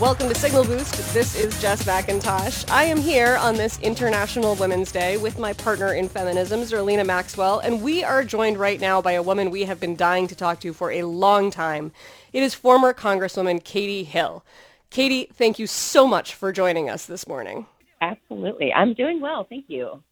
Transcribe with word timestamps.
Welcome 0.00 0.28
to 0.28 0.34
Signal 0.34 0.64
Boost. 0.64 1.14
This 1.14 1.34
is 1.34 1.58
Jess 1.58 1.84
McIntosh. 1.84 2.70
I 2.70 2.84
am 2.84 2.98
here 2.98 3.38
on 3.38 3.54
this 3.54 3.80
International 3.80 4.54
Women's 4.54 4.92
Day 4.92 5.16
with 5.16 5.38
my 5.38 5.54
partner 5.54 5.94
in 5.94 6.10
feminism, 6.10 6.60
Zerlina 6.60 7.06
Maxwell, 7.06 7.60
and 7.60 7.80
we 7.80 8.04
are 8.04 8.22
joined 8.22 8.58
right 8.58 8.78
now 8.78 9.00
by 9.00 9.12
a 9.12 9.22
woman 9.22 9.50
we 9.50 9.62
have 9.62 9.80
been 9.80 9.96
dying 9.96 10.26
to 10.26 10.34
talk 10.34 10.60
to 10.60 10.74
for 10.74 10.90
a 10.90 11.04
long 11.04 11.50
time. 11.50 11.92
It 12.34 12.42
is 12.42 12.52
former 12.52 12.92
Congresswoman 12.92 13.64
Katie 13.64 14.04
Hill. 14.04 14.44
Katie, 14.90 15.30
thank 15.32 15.58
you 15.58 15.66
so 15.66 16.06
much 16.06 16.34
for 16.34 16.52
joining 16.52 16.90
us 16.90 17.06
this 17.06 17.26
morning. 17.26 17.64
Absolutely. 18.02 18.74
I'm 18.74 18.92
doing 18.92 19.22
well. 19.22 19.46
Thank 19.48 19.64
you. 19.68 20.02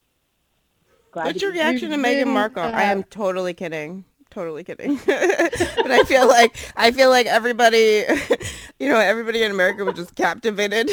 Glad 1.10 1.26
What's 1.26 1.42
your 1.42 1.52
reaction 1.52 1.90
to 1.90 1.96
Meghan 1.96 2.28
Markle? 2.28 2.62
I 2.62 2.84
am 2.84 3.00
uh, 3.00 3.04
totally 3.10 3.52
kidding 3.52 4.06
totally 4.34 4.64
kidding. 4.64 4.96
but 5.06 5.90
I 5.90 6.02
feel 6.04 6.28
like 6.28 6.56
I 6.76 6.90
feel 6.90 7.08
like 7.08 7.26
everybody, 7.26 8.04
you 8.78 8.88
know, 8.88 8.98
everybody 8.98 9.42
in 9.42 9.50
America 9.50 9.84
was 9.84 9.94
just 9.94 10.14
captivated. 10.16 10.90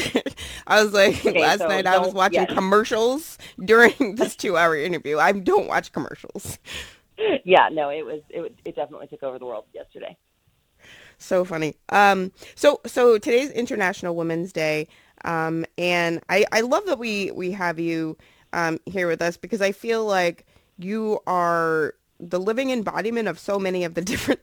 I 0.68 0.84
was 0.84 0.94
like 0.94 1.26
okay, 1.26 1.42
last 1.42 1.60
so 1.60 1.68
night 1.68 1.88
I 1.88 1.98
was 1.98 2.14
watching 2.14 2.42
yes. 2.44 2.54
commercials 2.54 3.38
during 3.66 4.16
this 4.16 4.36
two-hour 4.36 4.78
interview. 4.78 5.18
I 5.18 5.32
don't 5.32 5.68
watch 5.68 5.92
commercials. 5.92 6.60
Yeah, 7.44 7.70
no, 7.72 7.90
it 7.90 8.06
was 8.06 8.22
it 8.30 8.56
it 8.64 8.76
definitely 8.76 9.08
took 9.08 9.24
over 9.24 9.40
the 9.40 9.46
world 9.46 9.66
yesterday. 9.74 10.16
So 11.18 11.44
funny. 11.44 11.76
Um, 11.90 12.32
so 12.56 12.80
so 12.86 13.18
today's 13.18 13.50
International 13.52 14.16
Women's 14.16 14.54
Day, 14.54 14.88
um, 15.26 15.66
and 15.78 16.22
I 16.30 16.46
I 16.52 16.62
love 16.62 16.86
that 16.86 17.00
we 17.00 17.32
we 17.32 17.52
have 17.52 17.80
you 17.80 18.18
um 18.54 18.80
here 18.86 19.08
with 19.08 19.22
us 19.22 19.38
because 19.38 19.62
I 19.62 19.72
feel 19.72 20.06
like 20.06 20.46
you 20.78 21.20
are 21.28 21.94
the 22.22 22.40
living 22.40 22.70
embodiment 22.70 23.28
of 23.28 23.40
so 23.40 23.60
many 23.60 23.84
of 23.84 23.96
the 23.96 24.02
different 24.12 24.42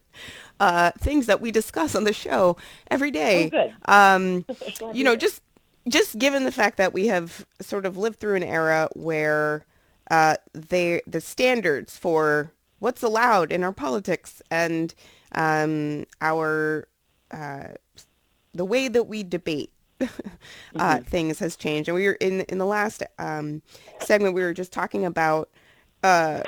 uh, 0.61 0.91
things 0.99 1.27
that 1.27 1.41
we 1.41 1.51
discuss 1.51 1.95
on 1.95 2.05
the 2.05 2.13
show 2.13 2.57
every 2.91 3.11
day. 3.11 3.51
Oh, 3.87 3.93
um, 3.93 4.45
you 4.93 5.05
know, 5.05 5.17
just 5.17 5.43
just 5.89 6.19
given 6.19 6.45
the 6.45 6.53
fact 6.53 6.77
that 6.77 6.93
we 6.93 7.07
have 7.07 7.47
sort 7.61 7.87
of 7.87 7.97
lived 7.97 8.21
through 8.21 8.35
an 8.35 8.43
era 8.43 8.89
where 8.95 9.65
uh, 10.11 10.37
they 10.53 11.01
the 11.07 11.21
standards 11.21 11.97
for 11.97 12.53
what's 12.79 13.03
allowed 13.03 13.53
in 13.53 13.65
our 13.65 13.73
politics 13.73 14.43
and 14.51 14.95
um, 15.33 16.05
our 16.21 16.89
uh, 17.31 17.69
the 18.55 18.65
way 18.65 18.89
that 18.89 19.05
we 19.05 19.23
debate 19.23 19.71
uh, 20.01 20.07
mm-hmm. 20.75 21.03
things 21.05 21.39
has 21.39 21.57
changed. 21.57 21.89
And 21.89 21.95
we 21.95 22.07
were 22.07 22.15
in 22.15 22.43
in 22.43 22.59
the 22.59 22.67
last 22.67 23.03
um, 23.19 23.63
segment 24.01 24.35
we 24.35 24.43
were 24.43 24.55
just 24.55 24.73
talking 24.73 25.05
about 25.05 25.49
uh, 26.03 26.43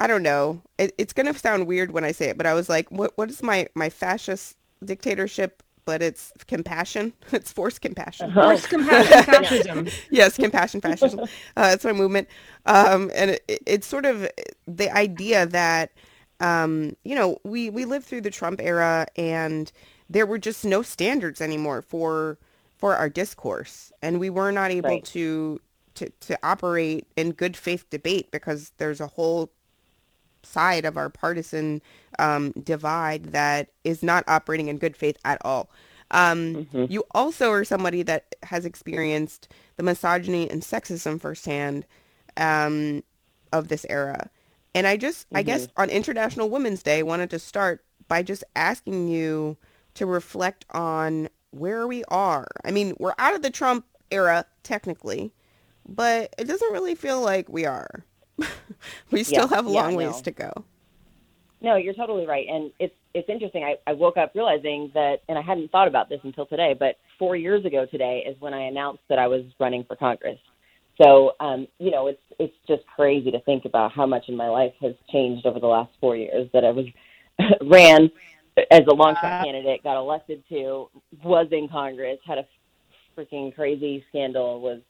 I 0.00 0.06
don't 0.06 0.22
know. 0.22 0.62
It, 0.78 0.94
it's 0.98 1.12
gonna 1.12 1.34
sound 1.34 1.66
weird 1.66 1.92
when 1.92 2.04
I 2.04 2.12
say 2.12 2.30
it, 2.30 2.38
but 2.38 2.46
I 2.46 2.54
was 2.54 2.68
like, 2.68 2.90
what 2.90 3.12
what 3.16 3.28
is 3.30 3.42
my 3.42 3.68
my 3.74 3.90
fascist 3.90 4.56
dictatorship? 4.84 5.62
But 5.84 6.02
it's 6.02 6.32
compassion. 6.46 7.12
It's 7.32 7.52
forced 7.52 7.82
compassion. 7.82 8.30
Uh-huh. 8.30 8.42
Forced 8.42 8.68
compassion, 8.70 9.22
fascism. 9.24 9.88
yes, 10.10 10.36
compassion, 10.36 10.80
fascism. 10.80 11.20
Uh, 11.56 11.70
that's 11.70 11.84
my 11.84 11.92
movement. 11.92 12.28
Um, 12.66 13.10
and 13.14 13.32
it, 13.32 13.62
it's 13.66 13.86
sort 13.86 14.06
of 14.06 14.28
the 14.66 14.90
idea 14.96 15.46
that 15.46 15.92
um, 16.40 16.96
you 17.04 17.14
know 17.14 17.38
we 17.44 17.68
we 17.70 17.84
lived 17.84 18.06
through 18.06 18.22
the 18.22 18.30
Trump 18.30 18.60
era, 18.62 19.06
and 19.16 19.70
there 20.08 20.26
were 20.26 20.38
just 20.38 20.64
no 20.64 20.82
standards 20.82 21.40
anymore 21.42 21.82
for 21.82 22.38
for 22.78 22.96
our 22.96 23.10
discourse, 23.10 23.92
and 24.00 24.18
we 24.18 24.30
were 24.30 24.50
not 24.50 24.70
able 24.70 24.90
right. 24.90 25.04
to 25.04 25.60
to 25.96 26.10
to 26.20 26.38
operate 26.42 27.06
in 27.16 27.32
good 27.32 27.56
faith 27.56 27.88
debate 27.90 28.30
because 28.30 28.72
there's 28.78 29.00
a 29.00 29.06
whole 29.06 29.50
side 30.50 30.84
of 30.84 30.96
our 30.96 31.08
partisan 31.08 31.80
um, 32.18 32.52
divide 32.62 33.26
that 33.26 33.68
is 33.84 34.02
not 34.02 34.24
operating 34.26 34.68
in 34.68 34.78
good 34.78 34.96
faith 34.96 35.18
at 35.24 35.38
all. 35.44 35.70
Um, 36.10 36.66
mm-hmm. 36.72 36.86
You 36.88 37.04
also 37.12 37.50
are 37.50 37.64
somebody 37.64 38.02
that 38.02 38.34
has 38.42 38.64
experienced 38.64 39.48
the 39.76 39.82
misogyny 39.82 40.50
and 40.50 40.62
sexism 40.62 41.20
firsthand 41.20 41.86
um, 42.36 43.02
of 43.52 43.68
this 43.68 43.86
era. 43.88 44.30
And 44.74 44.86
I 44.86 44.96
just, 44.96 45.26
mm-hmm. 45.26 45.36
I 45.38 45.42
guess 45.42 45.66
mm-hmm. 45.66 45.82
on 45.82 45.90
International 45.90 46.50
Women's 46.50 46.82
Day, 46.82 47.02
wanted 47.02 47.30
to 47.30 47.38
start 47.38 47.84
by 48.08 48.22
just 48.22 48.44
asking 48.56 49.08
you 49.08 49.56
to 49.94 50.06
reflect 50.06 50.64
on 50.70 51.28
where 51.50 51.86
we 51.86 52.04
are. 52.04 52.46
I 52.64 52.70
mean, 52.70 52.94
we're 52.98 53.14
out 53.18 53.34
of 53.34 53.42
the 53.42 53.50
Trump 53.50 53.84
era, 54.10 54.44
technically, 54.62 55.32
but 55.88 56.34
it 56.38 56.44
doesn't 56.44 56.72
really 56.72 56.94
feel 56.94 57.20
like 57.20 57.48
we 57.48 57.66
are. 57.66 58.04
we 59.10 59.24
still 59.24 59.48
yeah, 59.48 59.56
have 59.56 59.66
a 59.66 59.70
long 59.70 59.92
yeah, 59.92 59.96
ways 59.96 60.16
no. 60.16 60.22
to 60.22 60.30
go. 60.30 60.64
No, 61.62 61.76
you're 61.76 61.94
totally 61.94 62.26
right. 62.26 62.46
And 62.48 62.70
it's 62.78 62.94
it's 63.12 63.28
interesting. 63.28 63.64
I, 63.64 63.76
I 63.86 63.92
woke 63.92 64.16
up 64.16 64.32
realizing 64.34 64.90
that 64.94 65.18
and 65.28 65.36
I 65.36 65.42
hadn't 65.42 65.70
thought 65.70 65.88
about 65.88 66.08
this 66.08 66.20
until 66.22 66.46
today, 66.46 66.74
but 66.78 66.96
four 67.18 67.36
years 67.36 67.64
ago 67.64 67.86
today 67.90 68.24
is 68.26 68.40
when 68.40 68.54
I 68.54 68.62
announced 68.62 69.02
that 69.08 69.18
I 69.18 69.26
was 69.26 69.44
running 69.58 69.84
for 69.84 69.96
Congress. 69.96 70.38
So 71.00 71.32
um, 71.40 71.66
you 71.78 71.90
know, 71.90 72.06
it's 72.06 72.22
it's 72.38 72.54
just 72.66 72.82
crazy 72.94 73.30
to 73.30 73.40
think 73.40 73.64
about 73.64 73.92
how 73.92 74.06
much 74.06 74.24
in 74.28 74.36
my 74.36 74.48
life 74.48 74.72
has 74.80 74.94
changed 75.10 75.44
over 75.46 75.60
the 75.60 75.66
last 75.66 75.90
four 76.00 76.16
years 76.16 76.48
that 76.52 76.64
I 76.64 76.70
was 76.70 76.86
ran 77.62 78.10
as 78.70 78.82
a 78.90 78.94
long 78.94 79.14
shot 79.14 79.40
uh, 79.40 79.44
candidate, 79.44 79.82
got 79.82 79.98
elected 79.98 80.42
to, 80.48 80.88
was 81.22 81.46
in 81.52 81.68
Congress, 81.68 82.18
had 82.26 82.38
a 82.38 82.46
freaking 83.16 83.54
crazy 83.54 84.04
scandal, 84.08 84.60
was 84.60 84.80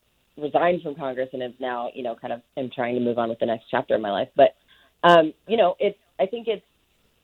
resigned 0.40 0.82
from 0.82 0.94
Congress 0.94 1.28
and 1.32 1.42
am 1.42 1.54
now, 1.60 1.90
you 1.94 2.02
know, 2.02 2.14
kind 2.14 2.32
of 2.32 2.40
am 2.56 2.70
trying 2.74 2.94
to 2.94 3.00
move 3.00 3.18
on 3.18 3.28
with 3.28 3.38
the 3.38 3.46
next 3.46 3.64
chapter 3.70 3.94
of 3.94 4.00
my 4.00 4.10
life. 4.10 4.28
But, 4.36 4.54
um, 5.02 5.32
you 5.46 5.56
know, 5.56 5.76
it's, 5.78 5.98
I 6.18 6.26
think 6.26 6.48
it's, 6.48 6.64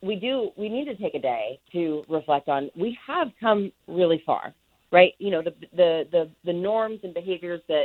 we 0.03 0.17
do, 0.17 0.51
we 0.57 0.69
need 0.69 0.85
to 0.87 0.95
take 0.97 1.15
a 1.15 1.19
day 1.19 1.59
to 1.73 2.05
reflect 2.09 2.49
on, 2.49 2.71
we 2.77 2.97
have 3.07 3.29
come 3.41 3.73
really 3.89 4.23
far, 4.25 4.55
right? 4.93 5.13
You 5.19 5.31
know, 5.31 5.43
the, 5.43 5.55
the, 5.75 6.05
the, 6.13 6.31
the 6.45 6.53
norms 6.53 7.01
and 7.03 7.15
behaviors 7.15 7.61
that 7.69 7.85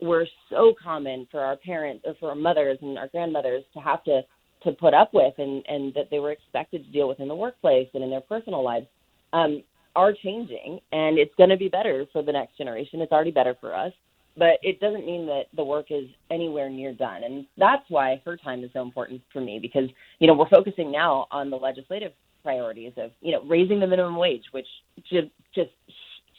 were 0.00 0.26
so 0.50 0.74
common 0.82 1.26
for 1.30 1.40
our 1.40 1.56
parents 1.56 2.04
or 2.06 2.14
for 2.20 2.30
our 2.30 2.34
mothers 2.34 2.78
and 2.82 2.98
our 2.98 3.08
grandmothers 3.08 3.64
to 3.74 3.80
have 3.80 4.04
to, 4.04 4.22
to 4.64 4.72
put 4.72 4.92
up 4.92 5.10
with 5.14 5.34
and, 5.38 5.64
and 5.68 5.94
that 5.94 6.10
they 6.10 6.18
were 6.18 6.32
expected 6.32 6.84
to 6.84 6.92
deal 6.92 7.08
with 7.08 7.20
in 7.20 7.28
the 7.28 7.34
workplace 7.34 7.88
and 7.94 8.02
in 8.02 8.10
their 8.10 8.20
personal 8.20 8.62
lives. 8.62 8.86
Um, 9.32 9.62
are 9.96 10.12
changing 10.12 10.78
and 10.92 11.18
it's 11.18 11.34
going 11.36 11.50
to 11.50 11.56
be 11.56 11.68
better 11.68 12.06
for 12.12 12.22
the 12.22 12.30
next 12.30 12.56
generation. 12.56 13.00
It's 13.00 13.10
already 13.10 13.32
better 13.32 13.56
for 13.60 13.74
us 13.74 13.92
but 14.38 14.58
it 14.62 14.80
doesn't 14.80 15.04
mean 15.04 15.26
that 15.26 15.44
the 15.56 15.64
work 15.64 15.86
is 15.90 16.08
anywhere 16.30 16.70
near 16.70 16.92
done. 16.92 17.24
And 17.24 17.46
that's 17.56 17.82
why 17.88 18.22
her 18.24 18.36
time 18.36 18.62
is 18.62 18.70
so 18.72 18.82
important 18.82 19.20
for 19.32 19.40
me 19.40 19.58
because, 19.60 19.88
you 20.20 20.26
know, 20.26 20.34
we're 20.34 20.48
focusing 20.48 20.92
now 20.92 21.26
on 21.30 21.50
the 21.50 21.56
legislative 21.56 22.12
priorities 22.42 22.92
of, 22.96 23.10
you 23.20 23.32
know, 23.32 23.42
raising 23.44 23.80
the 23.80 23.86
minimum 23.86 24.16
wage, 24.16 24.44
which 24.52 24.66
just, 25.10 25.28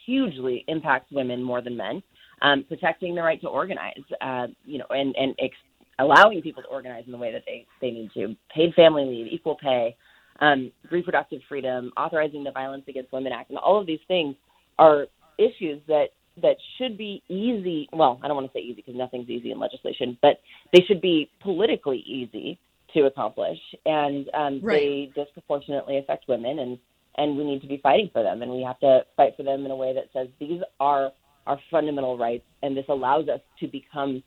hugely 0.05 0.65
impacts 0.67 1.11
women 1.11 1.43
more 1.43 1.61
than 1.61 1.77
men, 1.77 2.01
um, 2.41 2.65
protecting 2.67 3.13
the 3.13 3.21
right 3.21 3.39
to 3.41 3.47
organize, 3.47 4.01
uh, 4.21 4.47
you 4.65 4.79
know, 4.79 4.85
and, 4.89 5.15
and 5.15 5.35
ex- 5.37 5.53
allowing 5.99 6.41
people 6.41 6.63
to 6.63 6.69
organize 6.69 7.03
in 7.05 7.11
the 7.11 7.17
way 7.17 7.31
that 7.31 7.43
they, 7.45 7.67
they 7.79 7.91
need 7.91 8.09
to, 8.15 8.35
paid 8.51 8.73
family 8.73 9.05
leave, 9.05 9.27
equal 9.31 9.55
pay, 9.61 9.95
um, 10.39 10.71
reproductive 10.89 11.41
freedom, 11.47 11.91
authorizing 11.95 12.43
the 12.43 12.49
Violence 12.49 12.85
Against 12.87 13.11
Women 13.11 13.31
Act, 13.33 13.51
and 13.51 13.59
all 13.59 13.79
of 13.79 13.85
these 13.85 13.99
things 14.07 14.35
are 14.79 15.05
issues 15.37 15.79
that 15.87 16.07
that 16.41 16.57
should 16.77 16.97
be 16.97 17.23
easy. 17.27 17.87
Well, 17.93 18.19
I 18.23 18.27
don't 18.27 18.35
want 18.35 18.51
to 18.51 18.57
say 18.57 18.63
easy 18.63 18.75
because 18.75 18.95
nothing's 18.95 19.29
easy 19.29 19.51
in 19.51 19.59
legislation, 19.59 20.17
but 20.21 20.39
they 20.73 20.81
should 20.81 21.01
be 21.01 21.29
politically 21.41 21.99
easy 21.99 22.59
to 22.93 23.05
accomplish, 23.05 23.59
and 23.85 24.29
um, 24.33 24.59
right. 24.63 25.11
they 25.15 25.23
disproportionately 25.23 25.97
affect 25.97 26.27
women, 26.27 26.59
and 26.59 26.79
and 27.17 27.37
we 27.37 27.43
need 27.43 27.61
to 27.61 27.67
be 27.67 27.77
fighting 27.77 28.09
for 28.11 28.23
them, 28.23 28.41
and 28.41 28.51
we 28.51 28.63
have 28.63 28.79
to 28.79 29.01
fight 29.17 29.33
for 29.37 29.43
them 29.43 29.65
in 29.65 29.71
a 29.71 29.75
way 29.75 29.93
that 29.93 30.05
says 30.13 30.27
these 30.39 30.61
are 30.79 31.11
our 31.45 31.59
fundamental 31.69 32.17
rights, 32.17 32.45
and 32.63 32.75
this 32.75 32.85
allows 32.89 33.27
us 33.29 33.41
to 33.59 33.67
become 33.67 34.23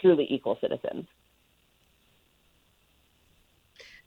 truly 0.00 0.26
equal 0.30 0.58
citizens 0.60 1.06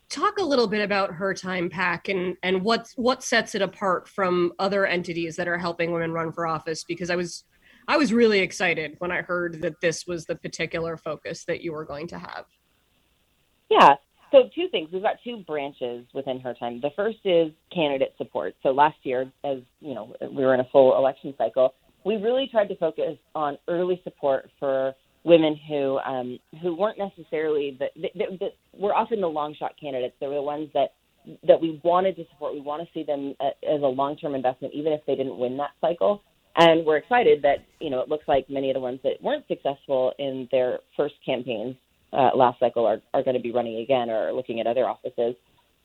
talk 0.10 0.40
a 0.40 0.44
little 0.44 0.68
bit 0.68 0.82
about 0.82 1.14
her 1.14 1.34
time 1.34 1.70
PAC 1.70 2.10
and 2.10 2.36
and 2.42 2.64
what 2.64 2.92
what 2.96 3.24
sets 3.24 3.56
it 3.56 3.62
apart 3.62 4.08
from 4.08 4.52
other 4.60 4.86
entities 4.86 5.36
that 5.36 5.48
are 5.48 5.58
helping 5.58 5.92
women 5.92 6.12
run 6.12 6.32
for 6.32 6.48
office 6.48 6.84
because 6.84 7.10
i 7.10 7.16
was 7.16 7.44
i 7.90 7.98
was 7.98 8.14
really 8.14 8.40
excited 8.40 8.96
when 9.00 9.12
i 9.12 9.22
heard 9.22 9.62
that 9.62 9.82
this 9.82 10.08
was 10.08 10.26
the 10.26 10.36
particular 10.36 10.96
focus 10.96 11.44
that 11.44 11.62
you 11.62 11.74
were 11.74 11.84
going 11.84 12.08
to 12.08 12.18
have 12.18 12.46
yeah 13.70 13.96
so 14.32 14.50
two 14.56 14.70
things 14.70 14.90
we've 14.94 15.04
got 15.04 15.18
two 15.24 15.44
branches 15.46 16.06
within 16.14 16.40
her 16.40 16.54
time 16.54 16.80
the 16.80 16.92
first 16.96 17.20
is 17.26 17.52
candidate 17.74 18.14
support 18.18 18.56
so 18.64 18.70
last 18.70 18.98
year 19.04 19.30
as 19.44 19.58
you 19.82 19.94
know 19.94 20.14
we 20.22 20.46
were 20.46 20.54
in 20.54 20.62
a 20.62 20.68
full 20.72 20.98
election 20.98 21.34
cycle 21.38 21.74
we 22.06 22.16
really 22.16 22.48
tried 22.48 22.68
to 22.70 22.78
focus 22.78 23.18
on 23.36 23.58
early 23.68 24.00
support 24.04 24.50
for 24.60 24.96
women 25.24 25.60
who 25.68 26.00
um, 26.00 26.40
who 26.62 26.76
weren't 26.76 26.98
necessarily 26.98 27.78
the, 27.80 27.88
the, 27.96 28.10
the, 28.16 28.38
the 28.38 28.80
were 28.80 28.94
often 28.94 29.22
the 29.22 29.28
long 29.28 29.56
shot 29.56 29.74
candidates. 29.80 30.16
They 30.20 30.28
were 30.28 30.36
the 30.36 30.42
ones 30.42 30.70
that 30.74 30.94
that 31.48 31.60
we 31.62 31.80
wanted 31.84 32.16
to 32.16 32.26
support. 32.32 32.54
We 32.54 32.62
want 32.62 32.82
to 32.82 32.90
see 32.94 33.04
them 33.04 33.36
uh, 33.40 33.50
as 33.68 33.82
a 33.82 33.88
long 33.88 34.18
term 34.18 34.36
investment, 34.36 34.74
even 34.74 34.94
if 34.94 35.02
they 35.06 35.16
didn't 35.16 35.38
win 35.38 35.58
that 35.58 35.72
cycle. 35.82 36.24
And 36.56 36.86
we're 36.86 36.98
excited 36.98 37.42
that 37.44 37.60
you 37.80 37.90
know 37.90 38.01
it 38.01 38.10
looks 38.10 38.28
like 38.28 38.50
many 38.50 38.69
of 38.69 38.74
the 38.74 38.80
ones 38.80 39.00
that 39.04 39.22
weren't 39.22 39.48
successful 39.48 40.13
in 40.19 40.48
their 40.51 40.80
first 40.98 41.16
campaigns 41.25 41.75
uh, 42.12 42.31
last 42.36 42.60
cycle 42.60 42.86
are, 42.86 43.01
are 43.13 43.24
going 43.24 43.36
to 43.36 43.42
be 43.42 43.51
running 43.51 43.78
again 43.80 44.10
or 44.10 44.31
looking 44.34 44.60
at 44.60 44.68
other 44.68 44.88
offices 44.88 45.36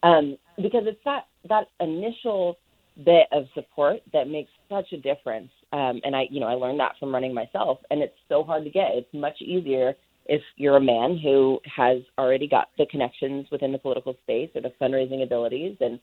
um, 0.05 0.37
because 0.56 0.84
it's 0.87 1.00
that 1.05 1.26
that 1.49 1.69
initial 1.81 2.56
bit 3.05 3.26
of 3.32 3.46
support 3.55 4.00
that 4.12 4.28
makes 4.28 4.50
such 4.69 4.93
a 4.93 4.96
difference. 4.96 5.50
Um, 5.72 6.00
and 6.05 6.14
I, 6.14 6.26
you 6.31 6.38
know, 6.38 6.46
I 6.46 6.55
learned 6.55 6.78
that 6.78 6.93
from 7.00 7.12
running 7.12 7.34
myself, 7.34 7.78
and 7.90 8.00
it's 8.00 8.14
so 8.28 8.44
hard 8.44 8.64
to 8.64 8.70
get. 8.70 8.93
It's 8.93 9.12
much 9.12 9.40
easier 9.40 9.94
if 10.26 10.40
you're 10.56 10.76
a 10.76 10.81
man 10.81 11.19
who 11.19 11.60
has 11.75 11.99
already 12.19 12.46
got 12.46 12.69
the 12.78 12.87
connections 12.87 13.46
within 13.50 13.72
the 13.72 13.78
political 13.78 14.14
space 14.22 14.50
or 14.55 14.60
the 14.60 14.72
fundraising 14.81 15.22
abilities, 15.22 15.76
and 15.81 15.99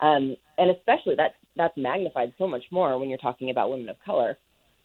um, 0.00 0.36
and 0.58 0.70
especially 0.70 1.16
that 1.16 1.34
that's 1.56 1.76
magnified 1.76 2.32
so 2.38 2.46
much 2.46 2.64
more 2.70 2.98
when 2.98 3.08
you're 3.08 3.18
talking 3.18 3.50
about 3.50 3.70
women 3.70 3.88
of 3.88 3.96
color. 4.04 4.38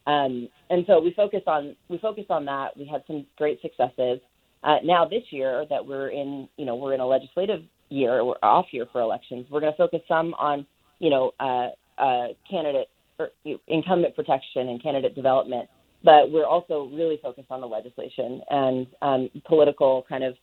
Um, 0.06 0.48
and 0.70 0.84
so 0.86 1.00
we 1.00 1.12
focus 1.14 1.42
on 1.46 1.76
we 1.88 1.98
focus 1.98 2.24
on 2.30 2.44
that. 2.46 2.76
We 2.76 2.86
had 2.86 3.02
some 3.06 3.26
great 3.36 3.60
successes. 3.62 4.20
Uh, 4.64 4.76
now 4.84 5.04
this 5.04 5.22
year 5.30 5.64
that 5.70 5.84
we're 5.84 6.08
in, 6.10 6.48
you 6.56 6.64
know, 6.64 6.76
we're 6.76 6.94
in 6.94 7.00
a 7.00 7.06
legislative 7.06 7.62
year, 7.88 8.24
we're 8.24 8.34
off 8.42 8.66
year 8.72 8.86
for 8.92 9.00
elections. 9.00 9.46
We're 9.50 9.60
going 9.60 9.72
to 9.72 9.76
focus 9.76 10.00
some 10.08 10.34
on, 10.34 10.66
you 10.98 11.10
know, 11.10 11.32
uh, 11.40 11.68
uh, 11.98 12.28
candidate 12.48 12.88
or 13.18 13.30
incumbent 13.68 14.14
protection 14.16 14.68
and 14.68 14.82
candidate 14.82 15.14
development, 15.14 15.68
but 16.02 16.30
we're 16.30 16.46
also 16.46 16.88
really 16.92 17.18
focused 17.22 17.50
on 17.50 17.60
the 17.60 17.66
legislation 17.66 18.40
and 18.50 18.86
um, 19.02 19.30
political 19.46 20.04
kind 20.08 20.24
of 20.24 20.34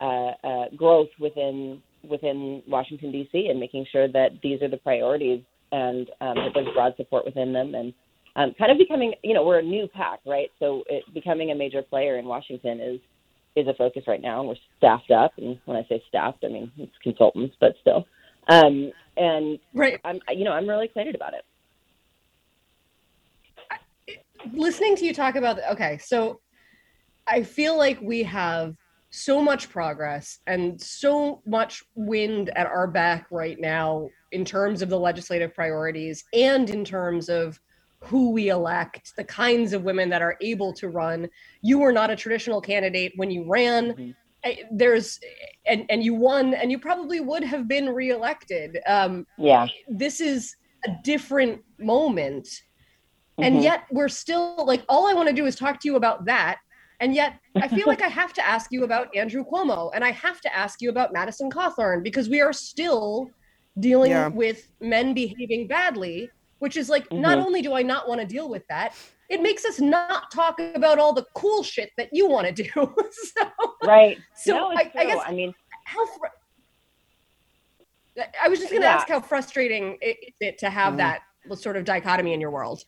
uh, 0.00 0.46
uh, 0.46 0.64
growth 0.76 1.08
within 1.18 1.82
within 2.08 2.62
Washington 2.66 3.12
D.C. 3.12 3.48
and 3.48 3.60
making 3.60 3.86
sure 3.92 4.08
that 4.08 4.30
these 4.42 4.62
are 4.62 4.68
the 4.68 4.78
priorities 4.78 5.42
and 5.72 6.08
um, 6.20 6.34
that 6.36 6.50
there's 6.54 6.68
broad 6.74 6.94
support 6.96 7.24
within 7.24 7.52
them 7.52 7.74
and 7.74 7.92
um, 8.36 8.54
kind 8.58 8.70
of 8.70 8.78
becoming, 8.78 9.14
you 9.22 9.34
know, 9.34 9.44
we're 9.44 9.58
a 9.58 9.62
new 9.62 9.88
PAC, 9.88 10.20
right? 10.26 10.50
So 10.58 10.84
it, 10.88 11.02
becoming 11.12 11.50
a 11.50 11.54
major 11.54 11.82
player 11.82 12.18
in 12.18 12.26
Washington 12.26 12.80
is 12.80 13.00
is 13.56 13.66
a 13.66 13.74
focus 13.74 14.04
right 14.06 14.22
now, 14.22 14.38
and 14.38 14.48
we're 14.48 14.54
staffed 14.78 15.10
up. 15.10 15.32
And 15.36 15.58
when 15.64 15.76
I 15.76 15.84
say 15.88 16.02
staffed, 16.08 16.44
I 16.44 16.48
mean 16.48 16.70
it's 16.78 16.92
consultants, 17.02 17.56
but 17.60 17.74
still. 17.80 18.06
Um, 18.48 18.92
and 19.16 19.58
right, 19.74 20.00
I'm, 20.04 20.20
you 20.30 20.44
know, 20.44 20.52
I'm 20.52 20.68
really 20.68 20.86
excited 20.86 21.14
about 21.14 21.34
it. 21.34 21.44
Listening 24.52 24.96
to 24.96 25.04
you 25.04 25.12
talk 25.12 25.34
about, 25.34 25.58
okay, 25.72 25.98
so 25.98 26.40
I 27.26 27.42
feel 27.42 27.76
like 27.76 28.00
we 28.00 28.22
have 28.22 28.76
so 29.10 29.42
much 29.42 29.68
progress 29.68 30.38
and 30.46 30.80
so 30.80 31.42
much 31.44 31.82
wind 31.94 32.50
at 32.56 32.66
our 32.66 32.86
back 32.86 33.26
right 33.30 33.60
now 33.60 34.08
in 34.32 34.44
terms 34.44 34.82
of 34.82 34.88
the 34.88 34.98
legislative 34.98 35.52
priorities 35.54 36.24
and 36.32 36.70
in 36.70 36.84
terms 36.84 37.28
of 37.28 37.58
who 38.02 38.30
we 38.30 38.48
elect, 38.48 39.12
the 39.16 39.24
kinds 39.24 39.72
of 39.72 39.82
women 39.82 40.08
that 40.08 40.22
are 40.22 40.36
able 40.40 40.72
to 40.72 40.88
run. 40.88 41.28
You 41.60 41.80
were 41.80 41.92
not 41.92 42.10
a 42.10 42.16
traditional 42.16 42.60
candidate 42.60 43.12
when 43.16 43.30
you 43.30 43.44
ran. 43.46 43.92
Mm-hmm. 43.92 44.10
There's 44.70 45.20
and 45.66 45.84
and 45.90 46.02
you 46.02 46.14
won, 46.14 46.54
and 46.54 46.70
you 46.70 46.78
probably 46.78 47.20
would 47.20 47.44
have 47.44 47.68
been 47.68 47.90
reelected. 47.90 48.78
Um, 48.86 49.26
yeah, 49.36 49.66
this 49.86 50.18
is 50.22 50.56
a 50.86 50.92
different 51.04 51.60
moment, 51.78 52.46
mm-hmm. 52.46 53.42
and 53.42 53.62
yet 53.62 53.84
we're 53.90 54.08
still 54.08 54.64
like 54.64 54.82
all 54.88 55.06
I 55.06 55.12
want 55.12 55.28
to 55.28 55.34
do 55.34 55.44
is 55.44 55.56
talk 55.56 55.78
to 55.80 55.88
you 55.88 55.96
about 55.96 56.24
that. 56.24 56.56
And 57.00 57.14
yet, 57.14 57.40
I 57.56 57.66
feel 57.66 57.86
like 57.86 58.02
I 58.02 58.08
have 58.08 58.32
to 58.34 58.46
ask 58.46 58.70
you 58.70 58.84
about 58.84 59.14
Andrew 59.16 59.44
Cuomo, 59.44 59.90
and 59.94 60.04
I 60.04 60.10
have 60.12 60.40
to 60.42 60.54
ask 60.54 60.82
you 60.82 60.90
about 60.90 61.12
Madison 61.12 61.50
Cawthorn 61.50 62.02
because 62.02 62.28
we 62.28 62.40
are 62.40 62.52
still 62.52 63.30
dealing 63.78 64.10
yeah. 64.10 64.28
with 64.28 64.70
men 64.80 65.14
behaving 65.14 65.66
badly 65.66 66.30
which 66.60 66.76
is 66.76 66.88
like 66.88 67.04
mm-hmm. 67.08 67.20
not 67.20 67.38
only 67.38 67.60
do 67.60 67.74
I 67.74 67.82
not 67.82 68.08
want 68.08 68.20
to 68.20 68.26
deal 68.26 68.48
with 68.48 68.66
that, 68.68 68.94
it 69.28 69.42
makes 69.42 69.64
us 69.64 69.80
not 69.80 70.30
talk 70.30 70.60
about 70.60 70.98
all 70.98 71.12
the 71.12 71.26
cool 71.34 71.62
shit 71.62 71.90
that 71.96 72.10
you 72.12 72.28
want 72.28 72.54
to 72.54 72.62
do. 72.62 72.70
so, 73.10 73.50
right. 73.84 74.18
So 74.36 74.56
no, 74.56 74.70
I, 74.70 74.90
I, 74.94 75.04
guess 75.04 75.22
I 75.26 75.32
mean, 75.32 75.52
how. 75.84 76.06
Fr- 76.06 76.26
I 78.42 78.48
was 78.48 78.58
just 78.58 78.70
going 78.70 78.82
to 78.82 78.88
yeah. 78.88 78.96
ask 78.96 79.08
how 79.08 79.20
frustrating 79.20 79.96
it, 80.02 80.34
it 80.40 80.58
to 80.58 80.68
have 80.68 80.94
mm. 80.94 80.98
that 80.98 81.22
sort 81.54 81.76
of 81.76 81.84
dichotomy 81.84 82.34
in 82.34 82.40
your 82.40 82.50
world. 82.50 82.84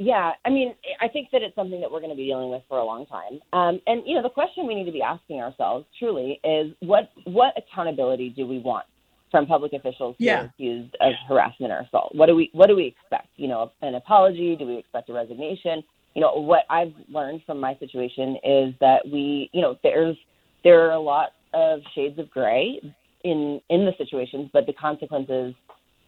Yeah, 0.00 0.32
I 0.44 0.50
mean, 0.50 0.74
I 1.00 1.08
think 1.08 1.28
that 1.32 1.42
it's 1.42 1.56
something 1.56 1.80
that 1.80 1.90
we're 1.90 1.98
going 1.98 2.12
to 2.12 2.16
be 2.16 2.26
dealing 2.26 2.50
with 2.50 2.62
for 2.68 2.78
a 2.78 2.84
long 2.84 3.04
time. 3.06 3.40
Um, 3.52 3.80
and 3.88 4.02
you 4.06 4.14
know, 4.14 4.22
the 4.22 4.30
question 4.30 4.66
we 4.66 4.76
need 4.76 4.84
to 4.84 4.92
be 4.92 5.02
asking 5.02 5.40
ourselves 5.40 5.86
truly 5.98 6.40
is 6.44 6.72
what 6.80 7.10
what 7.24 7.54
accountability 7.56 8.30
do 8.30 8.46
we 8.46 8.60
want 8.60 8.86
from 9.30 9.46
public 9.46 9.72
officials 9.72 10.16
who 10.18 10.24
yeah. 10.24 10.42
are 10.42 10.44
accused 10.46 10.96
of 11.00 11.12
harassment 11.26 11.72
or 11.72 11.80
assault. 11.80 12.14
What 12.14 12.26
do 12.26 12.36
we 12.36 12.50
what 12.52 12.68
do 12.68 12.76
we 12.76 12.86
expect? 12.86 13.28
You 13.36 13.48
know, 13.48 13.72
an 13.82 13.96
apology? 13.96 14.56
Do 14.56 14.66
we 14.66 14.76
expect 14.76 15.10
a 15.10 15.12
resignation? 15.12 15.82
You 16.14 16.22
know, 16.22 16.34
what 16.34 16.64
I've 16.70 16.94
learned 17.08 17.42
from 17.44 17.60
my 17.60 17.76
situation 17.78 18.36
is 18.44 18.74
that 18.80 19.02
we, 19.04 19.50
you 19.52 19.60
know, 19.60 19.76
there's 19.82 20.16
there 20.64 20.86
are 20.86 20.92
a 20.92 21.00
lot 21.00 21.30
of 21.54 21.80
shades 21.94 22.18
of 22.18 22.30
gray 22.30 22.80
in 23.24 23.60
in 23.68 23.84
the 23.84 23.92
situations, 23.98 24.48
but 24.52 24.66
the 24.66 24.72
consequences 24.72 25.54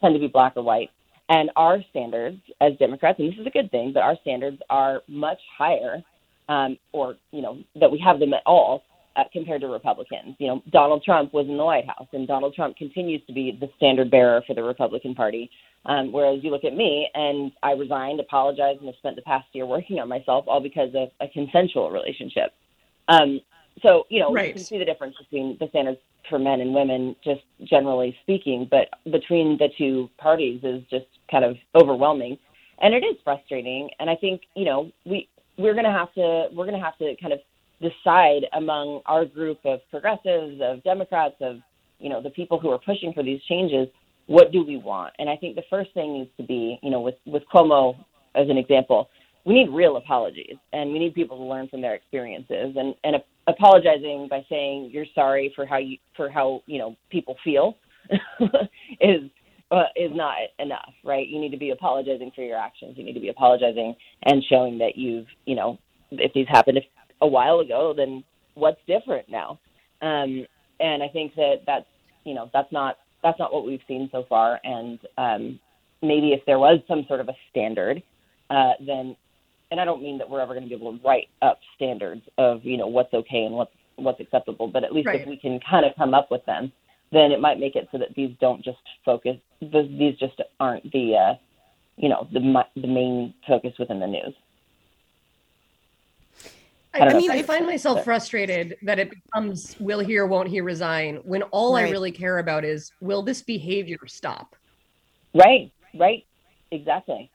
tend 0.01 0.15
to 0.15 0.21
be 0.21 0.29
black 0.29 0.53
or 0.57 0.63
white. 0.63 0.91
And 1.31 1.51
our 1.55 1.79
standards 1.91 2.39
as 2.61 2.73
Democrats, 2.79 3.21
and 3.21 3.33
this 3.33 3.39
is 3.39 3.47
a 3.47 3.51
good 3.51 3.71
thing, 3.71 3.93
but 3.95 4.03
our 4.03 4.17
standards 4.21 4.59
are 4.69 5.03
much 5.07 5.39
higher, 5.57 6.03
um, 6.49 6.77
or 6.93 7.17
you 7.31 7.41
know, 7.41 7.59
that 7.77 7.91
we 7.91 8.03
have 8.05 8.19
them 8.19 8.35
at 8.35 8.43
all 8.45 8.83
uh, 9.17 9.23
compared 9.33 9.61
to 9.61 9.69
Republicans. 9.69 10.35
You 10.39 10.49
know, 10.49 10.63
Donald 10.73 11.05
Trump 11.05 11.33
was 11.33 11.47
in 11.47 11.57
the 11.57 11.65
White 11.65 11.87
House, 11.87 12.09
and 12.13 12.27
Donald 12.27 12.55
Trump 12.55 12.77
continues 12.77 13.23
to 13.29 13.33
be 13.33 13.57
the 13.61 13.69
standard 13.77 14.11
bearer 14.11 14.43
for 14.45 14.55
the 14.55 14.63
Republican 14.63 15.15
Party. 15.15 15.49
Um, 15.87 16.13
whereas 16.13 16.41
you 16.43 16.51
look 16.51 16.65
at 16.65 16.75
me, 16.75 17.09
and 17.15 17.53
I 17.63 17.73
resigned, 17.73 18.19
apologized, 18.21 18.81
and 18.81 18.87
have 18.87 18.97
spent 18.99 19.17
the 19.17 19.23
past 19.23 19.47
year 19.53 19.67
working 19.67 20.01
on 20.01 20.09
myself, 20.09 20.45
all 20.49 20.61
because 20.61 20.91
of 20.95 21.11
a 21.21 21.29
consensual 21.33 21.91
relationship. 21.91 22.53
Um, 23.09 23.41
so, 23.83 24.05
you 24.09 24.21
know, 24.21 24.33
right. 24.33 24.49
you 24.49 24.55
can 24.55 24.63
see 24.63 24.79
the 24.79 24.85
difference 24.85 25.17
between 25.17 25.57
the 25.59 25.69
standards 25.69 25.99
for 26.29 26.39
men 26.39 26.61
and 26.61 26.75
women, 26.75 27.17
just 27.25 27.43
generally 27.65 28.17
speaking, 28.23 28.69
but 28.71 28.89
between 29.11 29.59
the 29.59 29.69
two 29.77 30.11
parties 30.19 30.61
is 30.63 30.83
just 30.91 31.07
kind 31.31 31.45
of 31.45 31.57
overwhelming. 31.75 32.39
And 32.83 32.95
it 32.95 33.05
is 33.05 33.17
frustrating. 33.25 33.91
And 33.99 34.09
I 34.09 34.17
think, 34.17 34.43
you 34.55 34.65
know, 34.65 34.91
we, 35.05 35.29
we're 35.59 35.75
going 35.75 35.85
to 35.85 35.91
have 35.91 36.13
to, 36.15 36.49
we're 36.53 36.67
going 36.67 36.79
to 36.79 36.85
have 36.85 36.97
to 36.99 37.15
kind 37.21 37.33
of 37.33 37.41
decide 37.81 38.47
among 38.53 39.01
our 39.07 39.25
group 39.25 39.59
of 39.65 39.81
progressives, 39.91 40.61
of 40.63 40.83
Democrats, 40.85 41.37
of 41.41 41.57
you 41.99 42.09
know 42.09 42.23
the 42.23 42.31
people 42.31 42.59
who 42.59 42.71
are 42.71 42.79
pushing 42.79 43.13
for 43.13 43.23
these 43.23 43.43
changes, 43.43 43.89
what 44.27 44.53
do 44.53 44.65
we 44.65 44.77
want? 44.77 45.13
And 45.19 45.29
I 45.29 45.37
think 45.37 45.57
the 45.57 45.65
first 45.69 45.93
thing 45.93 46.15
needs 46.15 46.31
to 46.39 46.43
be, 46.43 46.79
you 46.83 46.91
know, 46.91 47.01
with 47.01 47.17
with 47.27 47.43
Cuomo 47.53 47.97
as 48.35 48.49
an 48.49 48.57
example, 48.57 49.09
we 49.45 49.55
need 49.55 49.71
real 49.71 49.97
apologies, 49.97 50.57
and 50.73 50.93
we 50.93 50.99
need 50.99 51.15
people 51.15 51.37
to 51.37 51.43
learn 51.43 51.69
from 51.69 51.81
their 51.81 51.95
experiences, 51.95 52.77
and 52.77 52.95
and 53.05 53.17
apologizing 53.47 54.29
by 54.29 54.45
saying 54.49 54.91
you're 54.93 55.07
sorry 55.15 55.53
for 55.55 55.67
how 55.67 55.79
you 55.79 55.97
for 56.17 56.31
how 56.31 56.63
you 56.67 56.79
know 56.79 56.97
people 57.11 57.37
feel 57.45 57.77
is 59.01 59.23
uh, 59.71 59.85
is 59.95 60.11
not 60.13 60.37
enough, 60.59 60.93
right? 61.05 61.29
You 61.29 61.41
need 61.41 61.51
to 61.51 61.57
be 61.57 61.71
apologizing 61.71 62.33
for 62.35 62.43
your 62.43 62.59
actions. 62.59 62.95
You 62.97 63.05
need 63.05 63.15
to 63.15 63.21
be 63.21 63.29
apologizing 63.29 63.95
and 64.25 64.43
showing 64.49 64.79
that 64.79 64.97
you've, 64.97 65.27
you 65.47 65.55
know, 65.55 65.79
if 66.11 66.33
these 66.33 66.49
happened 66.49 66.81
a 67.21 67.27
while 67.27 67.61
ago, 67.61 67.95
then 67.97 68.25
what's 68.55 68.81
different 68.87 69.29
now? 69.29 69.61
Um, 70.03 70.45
and 70.81 71.03
I 71.03 71.09
think 71.09 71.35
that 71.37 71.61
that's 71.67 71.87
you 72.25 72.35
know 72.35 72.51
that's 72.53 72.73
not 72.73 72.97
that's 73.23 73.39
not 73.39 73.53
what 73.53 73.67
we've 73.67 73.81
seen 73.87 74.09
so 74.13 74.25
far. 74.29 74.59
And 74.65 74.99
um, 75.19 75.61
maybe 76.03 76.33
if 76.33 76.41
there 76.47 76.59
was 76.59 76.81
some 76.89 77.05
sort 77.07 77.21
of 77.21 77.29
a 77.29 77.37
standard, 77.51 78.03
uh, 78.49 78.73
then 78.85 79.17
and 79.71 79.81
I 79.81 79.85
don't 79.85 80.03
mean 80.03 80.19
that 80.19 80.29
we're 80.29 80.41
ever 80.41 80.55
going 80.55 80.65
to 80.65 80.69
be 80.69 80.75
able 80.75 80.97
to 80.97 81.05
write 81.05 81.29
up 81.43 81.61
standards 81.77 82.23
of 82.39 82.65
you 82.65 82.77
know 82.77 82.87
what's 82.87 83.13
okay 83.15 83.45
and 83.45 83.55
what's 83.55 83.73
what's 83.97 84.21
acceptable, 84.21 84.69
but 84.69 84.85
at 84.85 84.93
least 84.93 85.07
right. 85.07 85.21
if 85.21 85.27
we 85.27 85.37
can 85.37 85.61
kind 85.69 85.85
of 85.85 85.93
come 85.97 86.15
up 86.15 86.31
with 86.31 86.45
them, 86.47 86.73
then 87.13 87.33
it 87.33 87.41
might 87.41 87.59
make 87.59 87.77
it 87.77 87.89
so 87.93 87.99
that 87.99 88.15
these 88.15 88.35
don't 88.41 88.65
just 88.65 88.79
focus. 89.05 89.37
These 89.61 90.17
just 90.19 90.41
aren't 90.59 90.91
the 90.93 91.17
uh, 91.17 91.35
you 91.97 92.09
know 92.09 92.27
the 92.33 92.65
the 92.81 92.89
main 92.89 93.35
focus 93.47 93.73
within 93.79 94.01
the 94.01 94.07
news. 94.07 94.35
I, 96.93 97.01
I 97.01 97.15
mean, 97.15 97.31
I 97.31 97.43
find 97.45 97.67
myself 97.67 98.03
frustrated 98.03 98.77
that 98.83 98.99
it 98.99 99.11
becomes 99.11 99.77
will 99.79 100.01
he 100.01 100.19
or 100.19 100.27
won't 100.27 100.49
he 100.49 100.61
resign 100.61 101.17
when 101.23 101.43
all 101.45 101.75
right. 101.75 101.87
I 101.87 101.91
really 101.91 102.11
care 102.11 102.39
about 102.39 102.65
is 102.65 102.91
will 103.01 103.23
this 103.23 103.43
behavior 103.43 103.99
stop? 104.07 104.57
Right, 105.33 105.71
right, 105.95 106.27
exactly, 106.73 107.31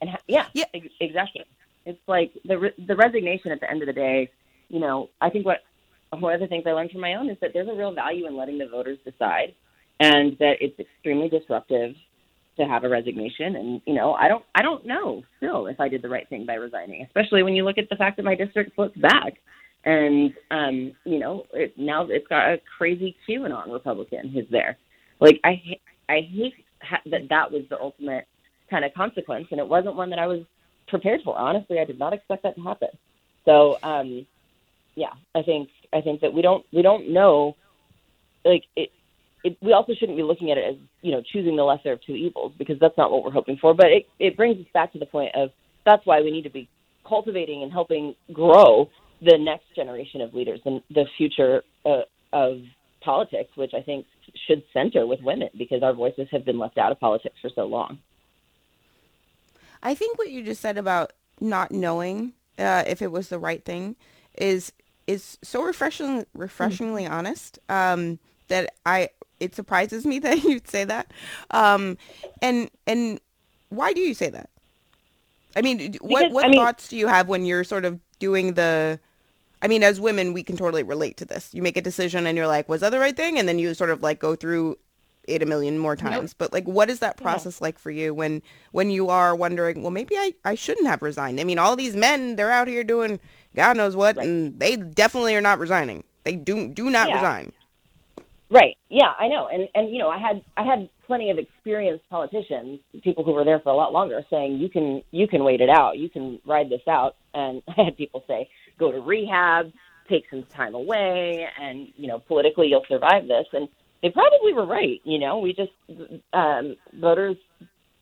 and 0.00 0.10
yeah, 0.28 0.46
yeah, 0.52 0.66
exactly. 1.00 1.44
It's 1.86 2.00
like 2.06 2.32
the 2.44 2.58
re- 2.58 2.84
the 2.86 2.96
resignation 2.96 3.52
at 3.52 3.60
the 3.60 3.70
end 3.70 3.82
of 3.82 3.86
the 3.86 3.92
day. 3.92 4.30
You 4.68 4.80
know, 4.80 5.08
I 5.20 5.30
think 5.30 5.46
what 5.46 5.58
one 6.18 6.34
of 6.34 6.40
the 6.40 6.46
things 6.46 6.64
I 6.66 6.72
learned 6.72 6.90
from 6.90 7.00
my 7.00 7.14
own 7.14 7.30
is 7.30 7.38
that 7.40 7.50
there's 7.54 7.68
a 7.68 7.74
real 7.74 7.94
value 7.94 8.26
in 8.26 8.36
letting 8.36 8.58
the 8.58 8.68
voters 8.68 8.98
decide, 9.04 9.54
and 10.00 10.36
that 10.38 10.56
it's 10.60 10.78
extremely 10.78 11.28
disruptive 11.28 11.94
to 12.60 12.66
have 12.66 12.84
a 12.84 12.88
resignation 12.88 13.56
and 13.56 13.80
you 13.86 13.94
know 13.94 14.12
i 14.14 14.28
don't 14.28 14.44
i 14.54 14.62
don't 14.62 14.84
know 14.86 15.22
still 15.38 15.66
if 15.66 15.80
i 15.80 15.88
did 15.88 16.02
the 16.02 16.08
right 16.08 16.28
thing 16.28 16.44
by 16.44 16.54
resigning 16.54 17.02
especially 17.02 17.42
when 17.42 17.54
you 17.54 17.64
look 17.64 17.78
at 17.78 17.88
the 17.88 17.96
fact 17.96 18.16
that 18.16 18.24
my 18.24 18.34
district 18.34 18.74
flipped 18.74 19.00
back 19.00 19.34
and 19.84 20.32
um 20.50 20.92
you 21.04 21.18
know 21.18 21.44
it 21.54 21.72
now 21.78 22.06
it's 22.08 22.26
got 22.28 22.50
a 22.52 22.60
crazy 22.76 23.16
qanon 23.28 23.72
republican 23.72 24.28
who's 24.28 24.46
there 24.50 24.76
like 25.20 25.40
i 25.44 25.60
i 26.08 26.20
hate 26.30 26.52
ha- 26.82 27.00
that 27.06 27.22
that 27.30 27.50
was 27.50 27.62
the 27.70 27.80
ultimate 27.80 28.26
kind 28.68 28.84
of 28.84 28.92
consequence 28.94 29.46
and 29.50 29.60
it 29.60 29.66
wasn't 29.66 29.94
one 29.94 30.10
that 30.10 30.18
i 30.18 30.26
was 30.26 30.40
prepared 30.90 31.20
for 31.24 31.36
honestly 31.38 31.78
i 31.78 31.84
did 31.84 31.98
not 31.98 32.12
expect 32.12 32.42
that 32.42 32.54
to 32.54 32.62
happen 32.62 32.88
so 33.44 33.76
um 33.82 34.26
yeah 34.96 35.12
i 35.34 35.42
think 35.42 35.68
i 35.92 36.00
think 36.00 36.20
that 36.20 36.32
we 36.32 36.42
don't 36.42 36.64
we 36.72 36.82
don't 36.82 37.08
know 37.08 37.56
like 38.44 38.64
it 38.76 38.90
it, 39.42 39.56
we 39.62 39.72
also 39.72 39.94
shouldn't 39.94 40.18
be 40.18 40.22
looking 40.22 40.50
at 40.50 40.58
it 40.58 40.64
as 40.68 40.76
you 41.02 41.12
know 41.12 41.22
choosing 41.32 41.56
the 41.56 41.62
lesser 41.62 41.92
of 41.92 42.00
two 42.04 42.14
evils 42.14 42.52
because 42.58 42.76
that's 42.80 42.96
not 42.98 43.10
what 43.10 43.24
we're 43.24 43.30
hoping 43.30 43.56
for. 43.60 43.74
But 43.74 43.86
it, 43.86 44.06
it 44.18 44.36
brings 44.36 44.58
us 44.58 44.66
back 44.74 44.92
to 44.92 44.98
the 44.98 45.06
point 45.06 45.34
of 45.34 45.50
that's 45.84 46.04
why 46.04 46.20
we 46.20 46.30
need 46.30 46.42
to 46.42 46.50
be 46.50 46.68
cultivating 47.08 47.62
and 47.62 47.72
helping 47.72 48.14
grow 48.32 48.88
the 49.22 49.38
next 49.38 49.64
generation 49.74 50.20
of 50.20 50.34
leaders 50.34 50.60
and 50.64 50.82
the 50.90 51.04
future 51.16 51.62
uh, 51.84 52.02
of 52.32 52.58
politics, 53.02 53.50
which 53.54 53.72
I 53.74 53.82
think 53.82 54.06
should 54.46 54.62
center 54.72 55.06
with 55.06 55.20
women 55.22 55.48
because 55.56 55.82
our 55.82 55.94
voices 55.94 56.28
have 56.30 56.44
been 56.44 56.58
left 56.58 56.78
out 56.78 56.92
of 56.92 57.00
politics 57.00 57.34
for 57.40 57.50
so 57.54 57.64
long. 57.64 57.98
I 59.82 59.94
think 59.94 60.18
what 60.18 60.30
you 60.30 60.42
just 60.42 60.60
said 60.60 60.78
about 60.78 61.12
not 61.40 61.72
knowing 61.72 62.34
uh, 62.58 62.84
if 62.86 63.00
it 63.02 63.10
was 63.10 63.28
the 63.28 63.38
right 63.38 63.64
thing 63.64 63.96
is 64.36 64.72
is 65.06 65.38
so 65.42 65.62
refreshing, 65.62 66.24
refreshingly 66.34 67.04
mm-hmm. 67.04 67.14
honest 67.14 67.58
um, 67.68 68.18
that 68.48 68.74
I 68.86 69.08
it 69.40 69.54
surprises 69.54 70.06
me 70.06 70.18
that 70.20 70.44
you'd 70.44 70.68
say 70.68 70.84
that. 70.84 71.12
Um, 71.50 71.98
and 72.40 72.70
and 72.86 73.20
why 73.70 73.92
do 73.92 74.00
you 74.00 74.14
say 74.14 74.30
that? 74.30 74.50
I 75.56 75.62
mean, 75.62 75.92
because, 75.92 76.08
what 76.08 76.30
what 76.30 76.44
I 76.44 76.48
mean, 76.48 76.60
thoughts 76.60 76.88
do 76.88 76.96
you 76.96 77.08
have 77.08 77.28
when 77.28 77.44
you're 77.44 77.64
sort 77.64 77.84
of 77.84 77.98
doing 78.18 78.54
the? 78.54 79.00
I 79.62 79.68
mean, 79.68 79.82
as 79.82 80.00
women, 80.00 80.32
we 80.32 80.42
can 80.42 80.56
totally 80.56 80.82
relate 80.82 81.18
to 81.18 81.24
this. 81.26 81.52
You 81.52 81.60
make 81.60 81.76
a 81.76 81.82
decision 81.82 82.26
and 82.26 82.36
you're 82.36 82.46
like, 82.46 82.68
"Was 82.68 82.82
that 82.82 82.90
the 82.90 83.00
right 83.00 83.16
thing?" 83.16 83.38
And 83.38 83.48
then 83.48 83.58
you 83.58 83.74
sort 83.74 83.90
of 83.90 84.02
like 84.02 84.20
go 84.20 84.36
through 84.36 84.78
it 85.30 85.42
a 85.42 85.46
million 85.46 85.78
more 85.78 85.96
times. 85.96 86.30
Nope. 86.30 86.36
But 86.38 86.52
like, 86.52 86.66
what 86.66 86.90
is 86.90 86.98
that 87.00 87.16
process 87.16 87.58
yeah. 87.60 87.66
like 87.66 87.78
for 87.78 87.90
you 87.90 88.12
when 88.12 88.42
when 88.72 88.90
you 88.90 89.08
are 89.08 89.34
wondering, 89.34 89.82
well, 89.82 89.90
maybe 89.90 90.16
I 90.16 90.34
I 90.44 90.54
shouldn't 90.54 90.86
have 90.86 91.02
resigned. 91.02 91.40
I 91.40 91.44
mean, 91.44 91.58
all 91.58 91.76
these 91.76 91.96
men, 91.96 92.36
they're 92.36 92.52
out 92.52 92.68
here 92.68 92.84
doing 92.84 93.20
God 93.54 93.76
knows 93.76 93.96
what, 93.96 94.16
right. 94.16 94.26
and 94.26 94.58
they 94.58 94.76
definitely 94.76 95.34
are 95.34 95.40
not 95.40 95.58
resigning. 95.58 96.04
They 96.24 96.36
do 96.36 96.68
do 96.68 96.90
not 96.90 97.08
yeah. 97.08 97.14
resign. 97.16 97.52
Right. 98.50 98.76
Yeah, 98.88 99.12
I 99.18 99.28
know. 99.28 99.48
And 99.48 99.68
and 99.74 99.90
you 99.90 99.98
know, 99.98 100.08
I 100.08 100.18
had 100.18 100.42
I 100.56 100.64
had 100.64 100.88
plenty 101.06 101.30
of 101.30 101.38
experienced 101.38 102.08
politicians, 102.10 102.80
people 103.02 103.24
who 103.24 103.32
were 103.32 103.44
there 103.44 103.60
for 103.60 103.70
a 103.70 103.74
lot 103.76 103.92
longer 103.92 104.22
saying 104.30 104.58
you 104.58 104.68
can 104.68 105.02
you 105.10 105.26
can 105.28 105.44
wait 105.44 105.60
it 105.60 105.70
out. 105.70 105.98
You 105.98 106.08
can 106.08 106.40
ride 106.46 106.68
this 106.68 106.86
out. 106.88 107.16
And 107.34 107.62
I 107.68 107.84
had 107.84 107.96
people 107.96 108.24
say 108.26 108.48
go 108.78 108.92
to 108.92 109.00
rehab, 109.00 109.72
take 110.08 110.24
some 110.30 110.44
time 110.44 110.74
away 110.74 111.46
and 111.60 111.88
you 111.96 112.08
know, 112.08 112.18
politically 112.18 112.68
you'll 112.68 112.84
survive 112.88 113.28
this 113.28 113.46
and 113.52 113.68
they 114.02 114.10
probably 114.10 114.52
were 114.52 114.66
right, 114.66 115.00
you 115.04 115.18
know. 115.18 115.38
We 115.38 115.52
just 115.52 115.72
um 116.32 116.76
voters 116.94 117.36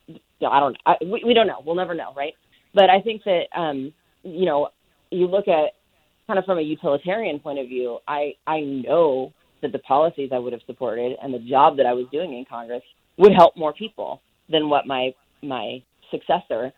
I 0.08 0.60
don't 0.60 0.76
I, 0.86 0.94
we, 1.02 1.22
we 1.26 1.34
don't 1.34 1.46
know. 1.46 1.62
We'll 1.64 1.76
never 1.76 1.94
know, 1.94 2.12
right? 2.16 2.34
But 2.74 2.90
I 2.90 3.00
think 3.00 3.22
that 3.24 3.44
um 3.56 3.92
you 4.22 4.46
know, 4.46 4.68
you 5.10 5.26
look 5.26 5.48
at 5.48 5.72
kind 6.26 6.38
of 6.38 6.44
from 6.44 6.58
a 6.58 6.62
utilitarian 6.62 7.38
point 7.40 7.58
of 7.58 7.68
view, 7.68 7.98
I 8.06 8.32
I 8.46 8.60
know 8.60 9.32
that 9.62 9.72
the 9.72 9.78
policies 9.80 10.30
I 10.32 10.38
would 10.38 10.52
have 10.52 10.62
supported 10.66 11.16
and 11.22 11.34
the 11.34 11.38
job 11.40 11.76
that 11.78 11.86
I 11.86 11.92
was 11.92 12.06
doing 12.12 12.32
in 12.36 12.44
Congress 12.48 12.82
would 13.16 13.32
help 13.36 13.56
more 13.56 13.72
people 13.72 14.20
than 14.48 14.68
what 14.68 14.86
my 14.86 15.12
my 15.42 15.82
successor 16.10 16.72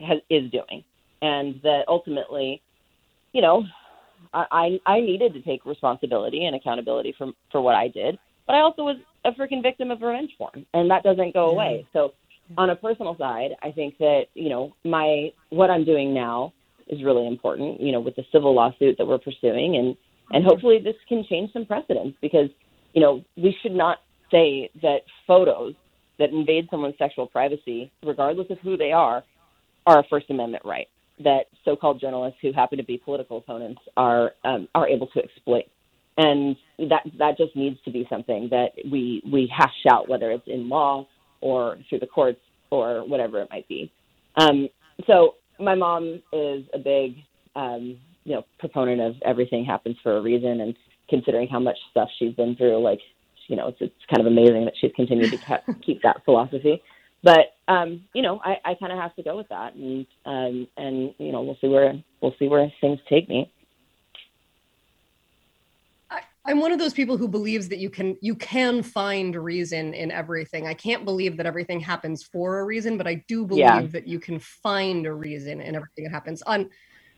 has, 0.00 0.18
is 0.30 0.50
doing, 0.50 0.84
and 1.22 1.60
that 1.62 1.82
ultimately, 1.88 2.62
you 3.32 3.42
know, 3.42 3.64
I 4.32 4.78
I 4.86 5.00
needed 5.00 5.32
to 5.34 5.42
take 5.42 5.64
responsibility 5.64 6.44
and 6.44 6.54
accountability 6.54 7.14
for 7.16 7.28
for 7.50 7.60
what 7.60 7.74
I 7.74 7.88
did, 7.88 8.18
but 8.48 8.56
I 8.56 8.60
also 8.60 8.82
was 8.82 8.96
a 9.24 9.30
freaking 9.32 9.62
victim 9.62 9.92
of 9.92 10.02
revenge 10.02 10.30
porn, 10.36 10.66
and 10.74 10.90
that 10.90 11.04
doesn't 11.04 11.34
go 11.34 11.50
away. 11.50 11.86
So, 11.92 12.14
on 12.56 12.70
a 12.70 12.76
personal 12.76 13.14
side, 13.18 13.50
I 13.62 13.70
think 13.70 13.98
that 13.98 14.24
you 14.34 14.48
know 14.48 14.74
my 14.84 15.32
what 15.50 15.70
I'm 15.70 15.84
doing 15.84 16.12
now 16.12 16.52
is 16.88 17.04
really 17.04 17.28
important. 17.28 17.80
You 17.80 17.92
know, 17.92 18.00
with 18.00 18.16
the 18.16 18.24
civil 18.32 18.54
lawsuit 18.54 18.96
that 18.98 19.06
we're 19.06 19.18
pursuing 19.18 19.76
and 19.76 19.96
and 20.30 20.44
hopefully 20.44 20.78
this 20.82 20.96
can 21.08 21.24
change 21.28 21.52
some 21.52 21.64
precedents 21.64 22.16
because, 22.20 22.50
you 22.92 23.00
know, 23.00 23.24
we 23.36 23.56
should 23.62 23.72
not 23.72 23.98
say 24.30 24.70
that 24.82 25.00
photos 25.26 25.74
that 26.18 26.30
invade 26.30 26.68
someone's 26.70 26.98
sexual 26.98 27.26
privacy, 27.26 27.90
regardless 28.04 28.50
of 28.50 28.58
who 28.58 28.76
they 28.76 28.92
are, 28.92 29.24
are 29.86 30.00
a 30.00 30.04
First 30.10 30.26
Amendment 30.30 30.64
right 30.64 30.88
that 31.24 31.46
so-called 31.64 32.00
journalists 32.00 32.38
who 32.42 32.52
happen 32.52 32.78
to 32.78 32.84
be 32.84 32.96
political 32.96 33.38
opponents 33.38 33.80
are 33.96 34.32
um, 34.44 34.68
are 34.74 34.88
able 34.88 35.06
to 35.08 35.22
exploit. 35.22 35.64
And 36.18 36.56
that 36.90 37.04
that 37.18 37.38
just 37.38 37.56
needs 37.56 37.78
to 37.84 37.90
be 37.90 38.06
something 38.10 38.48
that 38.50 38.72
we 38.90 39.22
we 39.32 39.50
hash 39.56 39.86
out, 39.90 40.08
whether 40.08 40.30
it's 40.30 40.46
in 40.46 40.68
law 40.68 41.06
or 41.40 41.78
through 41.88 42.00
the 42.00 42.06
courts 42.06 42.40
or 42.70 43.08
whatever 43.08 43.40
it 43.40 43.48
might 43.50 43.68
be. 43.68 43.90
Um, 44.36 44.68
so 45.06 45.36
my 45.60 45.74
mom 45.74 46.20
is 46.32 46.64
a 46.74 46.78
big 46.78 47.16
um, 47.54 47.98
you 48.24 48.34
know 48.34 48.44
proponent 48.58 49.00
of 49.00 49.14
everything 49.24 49.64
happens 49.64 49.96
for 50.02 50.16
a 50.16 50.20
reason, 50.20 50.60
and 50.60 50.76
considering 51.08 51.48
how 51.48 51.60
much 51.60 51.78
stuff 51.90 52.08
she's 52.18 52.34
been 52.34 52.56
through, 52.56 52.82
like 52.82 53.00
you 53.48 53.56
know, 53.56 53.68
it's 53.68 53.78
it's 53.80 53.94
kind 54.14 54.20
of 54.20 54.26
amazing 54.30 54.64
that 54.66 54.74
she's 54.80 54.92
continued 54.94 55.32
to 55.32 55.60
keep 55.84 56.02
that 56.04 56.24
philosophy. 56.24 56.82
But 57.22 57.56
um, 57.66 58.04
you 58.14 58.22
know, 58.22 58.40
I, 58.44 58.56
I 58.64 58.74
kind 58.74 58.92
of 58.92 58.98
have 58.98 59.14
to 59.16 59.22
go 59.22 59.36
with 59.36 59.48
that, 59.48 59.74
and 59.74 60.06
um, 60.24 60.68
and 60.76 61.14
you 61.18 61.32
know, 61.32 61.42
we'll 61.42 61.58
see 61.60 61.68
where 61.68 61.92
we'll 62.20 62.34
see 62.38 62.48
where 62.48 62.72
things 62.80 63.00
take 63.08 63.28
me. 63.28 63.50
I'm 66.48 66.60
one 66.60 66.72
of 66.72 66.78
those 66.78 66.94
people 66.94 67.18
who 67.18 67.28
believes 67.28 67.68
that 67.68 67.78
you 67.78 67.90
can 67.90 68.16
you 68.22 68.34
can 68.34 68.82
find 68.82 69.36
reason 69.36 69.92
in 69.92 70.10
everything. 70.10 70.66
I 70.66 70.72
can't 70.72 71.04
believe 71.04 71.36
that 71.36 71.44
everything 71.44 71.78
happens 71.78 72.22
for 72.22 72.60
a 72.60 72.64
reason, 72.64 72.96
but 72.96 73.06
I 73.06 73.22
do 73.28 73.44
believe 73.44 73.60
yeah. 73.64 73.82
that 73.82 74.08
you 74.08 74.18
can 74.18 74.38
find 74.38 75.04
a 75.04 75.12
reason 75.12 75.60
in 75.60 75.76
everything 75.76 76.04
that 76.04 76.10
happens. 76.10 76.40
On 76.42 76.70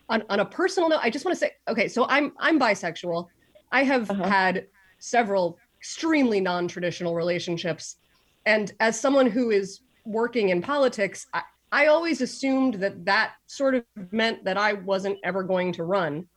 on, 0.09 0.23
on 0.29 0.41
a 0.41 0.45
personal 0.45 0.89
note, 0.89 0.99
I 1.01 1.09
just 1.09 1.23
want 1.23 1.33
to 1.33 1.39
say, 1.39 1.51
okay, 1.69 1.87
so 1.87 2.05
I'm 2.09 2.33
I'm 2.39 2.59
bisexual. 2.59 3.27
I 3.71 3.83
have 3.85 4.11
uh-huh. 4.11 4.27
had 4.27 4.67
several 4.99 5.57
extremely 5.79 6.41
non-traditional 6.41 7.15
relationships. 7.15 7.95
And 8.45 8.73
as 8.81 8.99
someone 8.99 9.27
who 9.27 9.49
is 9.49 9.79
working 10.03 10.49
in 10.49 10.61
politics, 10.61 11.25
I, 11.33 11.43
I 11.71 11.85
always 11.87 12.19
assumed 12.19 12.75
that 12.75 13.05
that 13.05 13.35
sort 13.47 13.75
of 13.75 13.85
meant 14.11 14.43
that 14.43 14.57
I 14.57 14.73
wasn't 14.73 15.19
ever 15.23 15.41
going 15.41 15.71
to 15.73 15.85
run. 15.85 16.27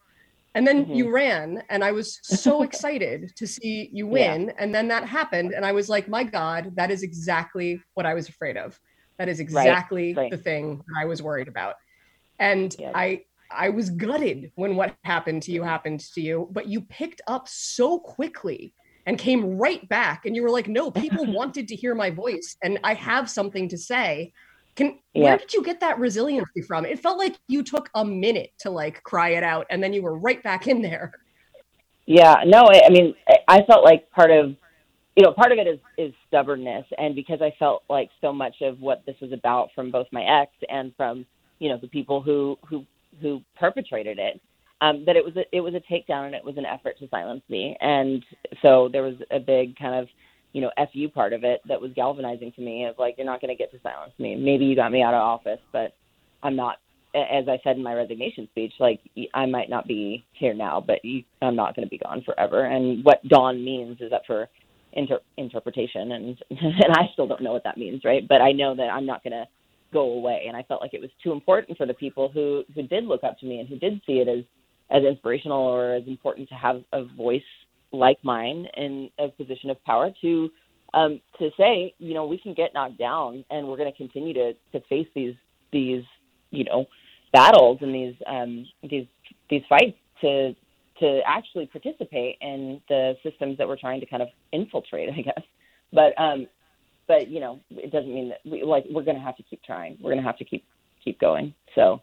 And 0.54 0.66
then 0.66 0.84
mm-hmm. 0.84 0.94
you 0.94 1.12
ran, 1.12 1.62
and 1.68 1.82
I 1.82 1.92
was 1.92 2.20
so 2.22 2.62
excited 2.68 3.32
to 3.36 3.46
see 3.46 3.90
you 3.92 4.06
win. 4.06 4.46
Yeah. 4.46 4.52
And 4.58 4.74
then 4.74 4.88
that 4.88 5.06
happened, 5.06 5.52
and 5.52 5.64
I 5.64 5.72
was 5.72 5.88
like, 5.88 6.08
my 6.08 6.24
God, 6.24 6.72
that 6.76 6.90
is 6.90 7.02
exactly 7.02 7.80
what 7.94 8.06
I 8.06 8.14
was 8.14 8.28
afraid 8.28 8.56
of. 8.56 8.78
That 9.18 9.28
is 9.28 9.40
exactly 9.40 10.14
right. 10.14 10.22
Right. 10.22 10.30
the 10.30 10.36
thing 10.36 10.78
that 10.78 11.02
I 11.02 11.04
was 11.04 11.22
worried 11.22 11.48
about. 11.48 11.74
And 12.38 12.74
yeah. 12.78 12.92
I 12.94 13.22
I 13.50 13.68
was 13.68 13.90
gutted 13.90 14.50
when 14.56 14.76
what 14.76 14.96
happened 15.04 15.42
to 15.44 15.52
you 15.52 15.62
happened 15.62 16.00
to 16.14 16.20
you, 16.20 16.48
but 16.52 16.66
you 16.66 16.80
picked 16.82 17.20
up 17.26 17.48
so 17.48 17.98
quickly 17.98 18.74
and 19.06 19.18
came 19.18 19.58
right 19.58 19.86
back 19.88 20.26
and 20.26 20.34
you 20.34 20.42
were 20.42 20.50
like, 20.50 20.68
no, 20.68 20.90
people 20.90 21.24
wanted 21.32 21.68
to 21.68 21.76
hear 21.76 21.94
my 21.94 22.10
voice 22.10 22.56
and 22.62 22.78
I 22.82 22.94
have 22.94 23.30
something 23.30 23.68
to 23.68 23.78
say. 23.78 24.32
Can 24.76 24.98
yeah. 25.12 25.24
where 25.24 25.38
did 25.38 25.52
you 25.52 25.62
get 25.62 25.80
that 25.80 25.98
resiliency 25.98 26.62
from? 26.62 26.84
It 26.84 26.98
felt 26.98 27.18
like 27.18 27.36
you 27.48 27.62
took 27.62 27.90
a 27.94 28.04
minute 28.04 28.52
to 28.60 28.70
like 28.70 29.02
cry 29.02 29.30
it 29.30 29.42
out 29.42 29.66
and 29.70 29.82
then 29.82 29.92
you 29.92 30.02
were 30.02 30.18
right 30.18 30.42
back 30.42 30.66
in 30.66 30.82
there. 30.82 31.12
Yeah, 32.06 32.36
no, 32.44 32.68
I 32.68 32.90
mean, 32.90 33.14
I 33.48 33.62
felt 33.62 33.84
like 33.84 34.10
part 34.10 34.30
of 34.30 34.54
you 35.16 35.24
know, 35.24 35.32
part 35.32 35.52
of 35.52 35.58
it 35.58 35.66
is 35.68 35.78
is 35.96 36.12
stubbornness 36.26 36.86
and 36.98 37.14
because 37.14 37.40
I 37.40 37.54
felt 37.58 37.84
like 37.88 38.10
so 38.20 38.32
much 38.32 38.56
of 38.62 38.80
what 38.80 39.04
this 39.06 39.16
was 39.20 39.32
about 39.32 39.70
from 39.74 39.90
both 39.90 40.08
my 40.10 40.24
ex 40.42 40.50
and 40.68 40.92
from, 40.96 41.24
you 41.60 41.68
know, 41.68 41.78
the 41.78 41.88
people 41.88 42.20
who 42.20 42.58
who 42.68 42.84
who 43.20 43.40
perpetrated 43.56 44.18
it 44.18 44.40
um, 44.80 45.04
that 45.06 45.16
it 45.16 45.24
was 45.24 45.36
a, 45.36 45.44
it 45.56 45.60
was 45.60 45.74
a 45.74 45.92
takedown 45.92 46.26
and 46.26 46.34
it 46.34 46.44
was 46.44 46.56
an 46.56 46.66
effort 46.66 46.98
to 46.98 47.08
silence 47.08 47.42
me. 47.48 47.76
And 47.80 48.24
so 48.60 48.88
there 48.92 49.02
was 49.02 49.14
a 49.30 49.38
big 49.38 49.76
kind 49.76 49.94
of 49.94 50.08
you 50.54 50.62
know 50.62 50.70
fu 50.92 51.08
part 51.08 51.34
of 51.34 51.44
it 51.44 51.60
that 51.68 51.80
was 51.80 51.90
galvanizing 51.94 52.52
to 52.52 52.62
me 52.62 52.86
of 52.86 52.94
like 52.98 53.16
you're 53.18 53.26
not 53.26 53.42
going 53.42 53.54
to 53.54 53.60
get 53.60 53.70
to 53.72 53.80
silence 53.82 54.12
me. 54.18 54.36
Maybe 54.36 54.64
you 54.64 54.74
got 54.74 54.92
me 54.92 55.02
out 55.02 55.12
of 55.12 55.20
office, 55.20 55.60
but 55.72 55.92
I'm 56.42 56.56
not. 56.56 56.78
As 57.14 57.46
I 57.48 57.60
said 57.62 57.76
in 57.76 57.82
my 57.82 57.94
resignation 57.94 58.48
speech, 58.50 58.72
like 58.80 59.00
I 59.34 59.46
might 59.46 59.70
not 59.70 59.86
be 59.86 60.24
here 60.32 60.54
now, 60.54 60.82
but 60.84 61.04
you, 61.04 61.22
I'm 61.42 61.54
not 61.54 61.76
going 61.76 61.86
to 61.86 61.90
be 61.90 61.98
gone 61.98 62.22
forever. 62.24 62.64
And 62.64 63.04
what 63.04 63.26
dawn 63.28 63.64
means 63.64 64.00
is 64.00 64.12
up 64.12 64.22
for 64.26 64.48
inter- 64.94 65.20
interpretation, 65.36 66.12
and 66.12 66.36
and 66.50 66.92
I 66.92 67.02
still 67.12 67.28
don't 67.28 67.42
know 67.42 67.52
what 67.52 67.64
that 67.64 67.76
means, 67.76 68.02
right? 68.04 68.26
But 68.26 68.40
I 68.40 68.50
know 68.52 68.74
that 68.74 68.90
I'm 68.90 69.06
not 69.06 69.22
going 69.22 69.32
to 69.32 69.44
go 69.92 70.12
away. 70.12 70.44
And 70.46 70.56
I 70.56 70.62
felt 70.64 70.80
like 70.80 70.94
it 70.94 71.00
was 71.00 71.10
too 71.22 71.32
important 71.32 71.78
for 71.78 71.86
the 71.86 71.94
people 71.94 72.28
who 72.32 72.62
who 72.74 72.82
did 72.82 73.04
look 73.04 73.24
up 73.24 73.38
to 73.40 73.46
me 73.46 73.60
and 73.60 73.68
who 73.68 73.78
did 73.78 74.00
see 74.06 74.14
it 74.14 74.28
as 74.28 74.44
as 74.90 75.02
inspirational 75.04 75.62
or 75.62 75.94
as 75.94 76.06
important 76.06 76.48
to 76.48 76.54
have 76.54 76.82
a 76.92 77.04
voice 77.04 77.42
like 77.98 78.18
mine 78.22 78.66
in 78.76 79.10
a 79.18 79.28
position 79.28 79.70
of 79.70 79.82
power 79.84 80.10
to 80.22 80.50
um, 80.92 81.20
to 81.38 81.50
say, 81.56 81.92
you 81.98 82.14
know, 82.14 82.26
we 82.26 82.38
can 82.38 82.54
get 82.54 82.72
knocked 82.72 82.98
down, 82.98 83.44
and 83.50 83.66
we're 83.66 83.76
going 83.76 83.90
to 83.90 83.96
continue 83.96 84.32
to 84.34 84.52
to 84.72 84.80
face 84.88 85.08
these 85.14 85.34
these 85.72 86.04
you 86.50 86.64
know 86.64 86.86
battles 87.32 87.78
and 87.80 87.94
these 87.94 88.14
um, 88.26 88.66
these 88.88 89.06
these 89.50 89.62
fights 89.68 89.98
to 90.20 90.54
to 91.00 91.20
actually 91.26 91.66
participate 91.66 92.38
in 92.40 92.80
the 92.88 93.14
systems 93.22 93.58
that 93.58 93.66
we're 93.66 93.76
trying 93.76 94.00
to 94.00 94.06
kind 94.06 94.22
of 94.22 94.28
infiltrate, 94.52 95.10
I 95.10 95.22
guess. 95.22 95.42
But 95.92 96.18
um, 96.20 96.46
but 97.08 97.28
you 97.28 97.40
know, 97.40 97.60
it 97.70 97.92
doesn't 97.92 98.12
mean 98.12 98.30
that 98.30 98.40
we 98.44 98.62
like 98.62 98.84
we're 98.90 99.02
going 99.02 99.16
to 99.16 99.22
have 99.22 99.36
to 99.36 99.42
keep 99.42 99.62
trying. 99.62 99.98
We're 100.00 100.12
going 100.12 100.22
to 100.22 100.26
have 100.26 100.38
to 100.38 100.44
keep 100.44 100.64
keep 101.04 101.20
going. 101.20 101.54
So 101.74 102.02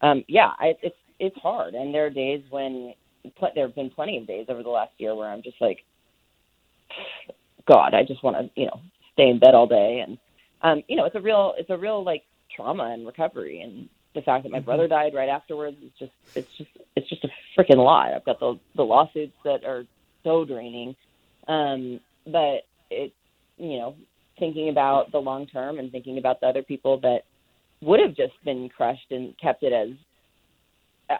um, 0.00 0.24
yeah, 0.28 0.50
I, 0.58 0.74
it's 0.82 0.96
it's 1.18 1.36
hard, 1.38 1.74
and 1.74 1.94
there 1.94 2.06
are 2.06 2.10
days 2.10 2.42
when 2.50 2.94
there 3.54 3.66
have 3.66 3.74
been 3.74 3.90
plenty 3.90 4.18
of 4.18 4.26
days 4.26 4.46
over 4.48 4.62
the 4.62 4.68
last 4.68 4.92
year 4.98 5.14
where 5.14 5.28
I'm 5.28 5.42
just 5.42 5.60
like, 5.60 5.78
God, 7.66 7.94
I 7.94 8.02
just 8.04 8.22
want 8.22 8.36
to 8.36 8.60
you 8.60 8.66
know 8.66 8.80
stay 9.14 9.28
in 9.28 9.38
bed 9.38 9.54
all 9.54 9.66
day, 9.66 10.02
and 10.06 10.18
um, 10.62 10.82
you 10.88 10.96
know, 10.96 11.04
it's 11.04 11.16
a 11.16 11.20
real 11.20 11.54
it's 11.56 11.70
a 11.70 11.76
real 11.76 12.04
like 12.04 12.22
trauma 12.54 12.84
and 12.92 13.06
recovery, 13.06 13.60
and 13.60 13.88
the 14.14 14.22
fact 14.22 14.42
that 14.42 14.52
my 14.52 14.58
mm-hmm. 14.58 14.66
brother 14.66 14.88
died 14.88 15.14
right 15.14 15.28
afterwards 15.28 15.76
is 15.82 15.90
just 15.98 16.12
it's 16.34 16.48
just 16.58 16.70
it's 16.96 17.08
just 17.08 17.24
a 17.24 17.28
freaking 17.56 17.82
lot. 17.82 18.12
I've 18.12 18.24
got 18.24 18.40
the 18.40 18.58
the 18.76 18.82
lawsuits 18.82 19.36
that 19.44 19.64
are 19.64 19.84
so 20.24 20.44
draining, 20.44 20.94
um, 21.48 22.00
but 22.26 22.62
it 22.90 23.12
you 23.56 23.78
know 23.78 23.94
thinking 24.38 24.68
about 24.68 25.12
the 25.12 25.18
long 25.18 25.46
term 25.46 25.78
and 25.78 25.92
thinking 25.92 26.18
about 26.18 26.40
the 26.40 26.46
other 26.46 26.62
people 26.62 26.98
that 27.00 27.20
would 27.80 28.00
have 28.00 28.16
just 28.16 28.32
been 28.44 28.68
crushed 28.68 29.10
and 29.10 29.34
kept 29.38 29.62
it 29.62 29.72
as 29.72 29.90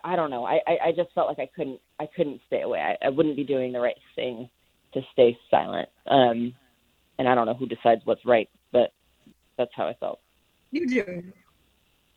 I 0.04 0.16
don't 0.16 0.30
know. 0.30 0.44
I, 0.44 0.60
I 0.66 0.92
just 0.94 1.10
felt 1.14 1.28
like 1.28 1.38
I 1.38 1.48
couldn't 1.54 1.80
I 1.98 2.06
couldn't 2.14 2.40
stay 2.46 2.62
away. 2.62 2.80
I, 2.80 3.06
I 3.06 3.08
wouldn't 3.10 3.36
be 3.36 3.44
doing 3.44 3.72
the 3.72 3.80
right 3.80 3.96
thing 4.14 4.48
to 4.94 5.00
stay 5.12 5.36
silent. 5.50 5.88
Um, 6.06 6.54
and 7.18 7.28
I 7.28 7.34
don't 7.34 7.46
know 7.46 7.54
who 7.54 7.66
decides 7.66 8.02
what's 8.04 8.24
right, 8.24 8.48
but 8.72 8.92
that's 9.56 9.70
how 9.74 9.86
I 9.86 9.94
felt. 9.94 10.20
You 10.70 10.88
do. 10.88 11.22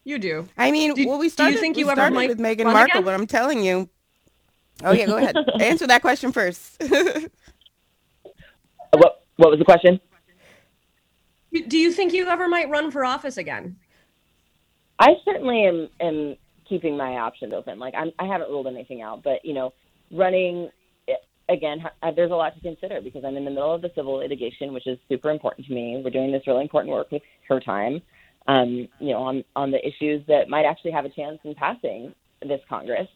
You 0.03 0.19
do. 0.19 0.47
I 0.57 0.71
mean, 0.71 0.93
do, 0.93 1.07
well, 1.07 1.17
we 1.17 1.29
started. 1.29 1.51
Do 1.51 1.55
you 1.55 1.61
think 1.61 1.77
you 1.77 1.89
ever 1.89 2.11
might 2.11 2.29
with 2.29 2.39
Meghan 2.39 2.65
Markle, 2.65 2.83
again? 2.83 3.03
but 3.03 3.13
I'm 3.13 3.27
telling 3.27 3.63
you. 3.63 3.89
Oh 4.83 4.91
yeah, 4.91 5.05
go 5.05 5.17
ahead. 5.17 5.35
Answer 5.61 5.87
that 5.87 6.01
question 6.01 6.31
first. 6.31 6.81
what 8.91 9.23
What 9.37 9.49
was 9.49 9.59
the 9.59 9.65
question? 9.65 9.99
Do 11.51 11.77
you 11.77 11.91
think 11.91 12.13
you 12.13 12.27
ever 12.27 12.47
might 12.47 12.69
run 12.69 12.91
for 12.91 13.05
office 13.05 13.37
again? 13.37 13.77
I 14.99 15.13
certainly 15.23 15.65
am. 15.65 15.89
Am 15.99 16.35
keeping 16.67 16.97
my 16.97 17.17
options 17.17 17.53
open. 17.53 17.79
Like 17.79 17.93
I'm, 17.95 18.11
I 18.19 18.25
haven't 18.25 18.49
ruled 18.49 18.67
anything 18.67 19.01
out, 19.01 19.23
but 19.23 19.43
you 19.43 19.53
know, 19.53 19.73
running 20.11 20.69
eh, 21.07 21.13
again, 21.49 21.83
there's 22.15 22.31
a 22.31 22.35
lot 22.35 22.55
to 22.55 22.61
consider 22.61 23.01
because 23.01 23.23
I'm 23.25 23.37
in 23.37 23.45
the 23.45 23.51
middle 23.51 23.73
of 23.73 23.81
the 23.81 23.91
civil 23.95 24.15
litigation, 24.15 24.73
which 24.73 24.87
is 24.87 24.97
super 25.09 25.29
important 25.29 25.67
to 25.67 25.73
me. 25.73 26.01
We're 26.03 26.11
doing 26.11 26.31
this 26.31 26.43
really 26.47 26.63
important 26.63 26.93
work 26.93 27.11
with 27.11 27.21
her 27.47 27.59
time 27.59 28.01
um, 28.47 28.87
you 28.99 29.09
know, 29.09 29.23
on, 29.23 29.43
on 29.55 29.71
the 29.71 29.85
issues 29.85 30.25
that 30.27 30.49
might 30.49 30.65
actually 30.65 30.91
have 30.91 31.05
a 31.05 31.09
chance 31.09 31.39
in 31.43 31.55
passing 31.55 32.13
this 32.41 32.61
Congress. 32.69 33.07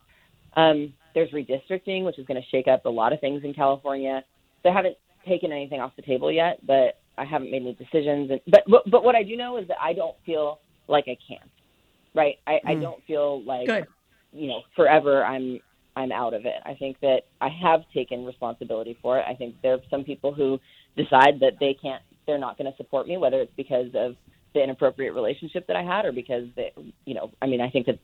Um, 0.55 0.93
there's 1.13 1.31
redistricting, 1.31 2.03
which 2.03 2.17
is 2.17 2.25
going 2.25 2.41
to 2.41 2.47
shake 2.49 2.67
up 2.67 2.85
a 2.85 2.89
lot 2.89 3.13
of 3.13 3.19
things 3.19 3.43
in 3.43 3.53
California. 3.53 4.23
So 4.63 4.69
I 4.69 4.73
haven't 4.73 4.97
taken 5.27 5.51
anything 5.51 5.79
off 5.81 5.95
the 5.95 6.01
table 6.01 6.31
yet, 6.31 6.65
but 6.65 6.99
I 7.17 7.25
haven't 7.25 7.51
made 7.51 7.61
any 7.61 7.73
decisions. 7.73 8.31
And, 8.31 8.41
but, 8.47 8.61
but 8.67 8.89
but 8.89 9.03
what 9.03 9.15
I 9.15 9.23
do 9.23 9.35
know 9.35 9.57
is 9.57 9.67
that 9.67 9.77
I 9.81 9.93
don't 9.93 10.15
feel 10.25 10.59
like 10.87 11.05
I 11.07 11.17
can. 11.27 11.47
Right? 12.15 12.35
I, 12.47 12.53
mm. 12.53 12.59
I 12.65 12.75
don't 12.75 13.03
feel 13.05 13.43
like 13.43 13.67
Good. 13.67 13.87
you 14.31 14.47
know 14.47 14.61
forever 14.75 15.23
I'm 15.23 15.59
I'm 15.95 16.11
out 16.11 16.33
of 16.33 16.45
it. 16.45 16.61
I 16.65 16.75
think 16.75 16.99
that 17.01 17.21
I 17.41 17.49
have 17.61 17.81
taken 17.93 18.25
responsibility 18.25 18.97
for 19.01 19.19
it. 19.19 19.25
I 19.27 19.35
think 19.35 19.55
there 19.61 19.73
are 19.73 19.79
some 19.89 20.03
people 20.03 20.33
who 20.33 20.59
decide 20.95 21.39
that 21.41 21.53
they 21.59 21.75
can't, 21.81 22.01
they're 22.25 22.37
not 22.37 22.57
going 22.57 22.71
to 22.71 22.77
support 22.77 23.07
me, 23.07 23.17
whether 23.17 23.41
it's 23.41 23.51
because 23.57 23.87
of 23.95 24.15
the 24.53 24.63
inappropriate 24.63 25.13
relationship 25.13 25.67
that 25.67 25.75
I 25.75 25.83
had, 25.83 26.05
or 26.05 26.11
because 26.11 26.45
they, 26.55 26.71
you 27.05 27.13
know, 27.13 27.31
I 27.41 27.47
mean, 27.47 27.59
I 27.59 27.69
think 27.69 27.85
that 27.87 27.99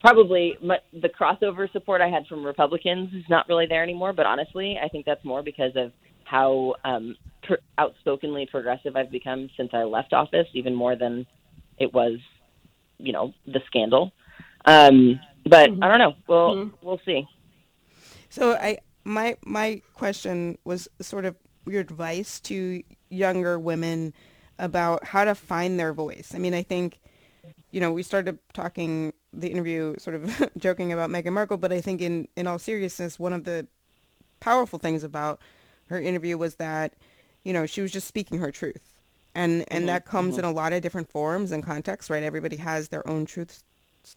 probably 0.00 0.56
my, 0.62 0.78
the 0.92 1.08
crossover 1.08 1.70
support 1.72 2.00
I 2.00 2.08
had 2.08 2.26
from 2.26 2.44
Republicans 2.44 3.14
is 3.14 3.24
not 3.30 3.48
really 3.48 3.66
there 3.66 3.82
anymore. 3.82 4.12
But 4.12 4.26
honestly, 4.26 4.76
I 4.82 4.88
think 4.88 5.06
that's 5.06 5.24
more 5.24 5.42
because 5.42 5.72
of 5.74 5.92
how 6.24 6.74
um, 6.84 7.16
per- 7.46 7.58
outspokenly 7.78 8.46
progressive 8.50 8.94
I've 8.94 9.10
become 9.10 9.48
since 9.56 9.70
I 9.72 9.84
left 9.84 10.12
office, 10.12 10.46
even 10.52 10.74
more 10.74 10.96
than 10.96 11.26
it 11.78 11.92
was, 11.94 12.18
you 12.98 13.12
know, 13.12 13.32
the 13.46 13.60
scandal. 13.66 14.12
Um, 14.64 15.20
but 15.44 15.70
mm-hmm. 15.70 15.82
I 15.82 15.88
don't 15.88 15.98
know. 15.98 16.14
We'll 16.26 16.54
mm-hmm. 16.54 16.86
we'll 16.86 17.00
see. 17.04 17.26
So 18.28 18.52
I 18.54 18.78
my 19.04 19.36
my 19.44 19.82
question 19.94 20.58
was 20.64 20.88
sort 21.00 21.24
of 21.24 21.36
your 21.66 21.80
advice 21.80 22.40
to 22.40 22.82
younger 23.10 23.58
women 23.58 24.12
about 24.58 25.04
how 25.04 25.24
to 25.24 25.34
find 25.34 25.78
their 25.78 25.92
voice. 25.92 26.32
I 26.34 26.38
mean, 26.38 26.54
I 26.54 26.62
think, 26.62 27.00
you 27.70 27.80
know, 27.80 27.92
we 27.92 28.02
started 28.02 28.38
talking 28.52 29.12
the 29.32 29.48
interview 29.48 29.94
sort 29.98 30.16
of 30.16 30.50
joking 30.58 30.92
about 30.92 31.10
Meghan 31.10 31.32
Markle, 31.32 31.56
but 31.56 31.72
I 31.72 31.80
think 31.80 32.00
in, 32.00 32.28
in 32.36 32.46
all 32.46 32.58
seriousness, 32.58 33.18
one 33.18 33.32
of 33.32 33.44
the 33.44 33.66
powerful 34.40 34.78
things 34.78 35.04
about 35.04 35.40
her 35.86 36.00
interview 36.00 36.36
was 36.36 36.56
that, 36.56 36.94
you 37.44 37.52
know, 37.52 37.66
she 37.66 37.80
was 37.80 37.92
just 37.92 38.08
speaking 38.08 38.38
her 38.38 38.50
truth. 38.50 38.97
And, 39.34 39.64
and 39.68 39.80
mm-hmm. 39.80 39.86
that 39.86 40.04
comes 40.04 40.32
mm-hmm. 40.32 40.40
in 40.40 40.44
a 40.46 40.52
lot 40.52 40.72
of 40.72 40.82
different 40.82 41.10
forms 41.10 41.52
and 41.52 41.62
contexts, 41.62 42.10
right? 42.10 42.22
Everybody 42.22 42.56
has 42.56 42.88
their 42.88 43.08
own 43.08 43.26
truths 43.26 43.62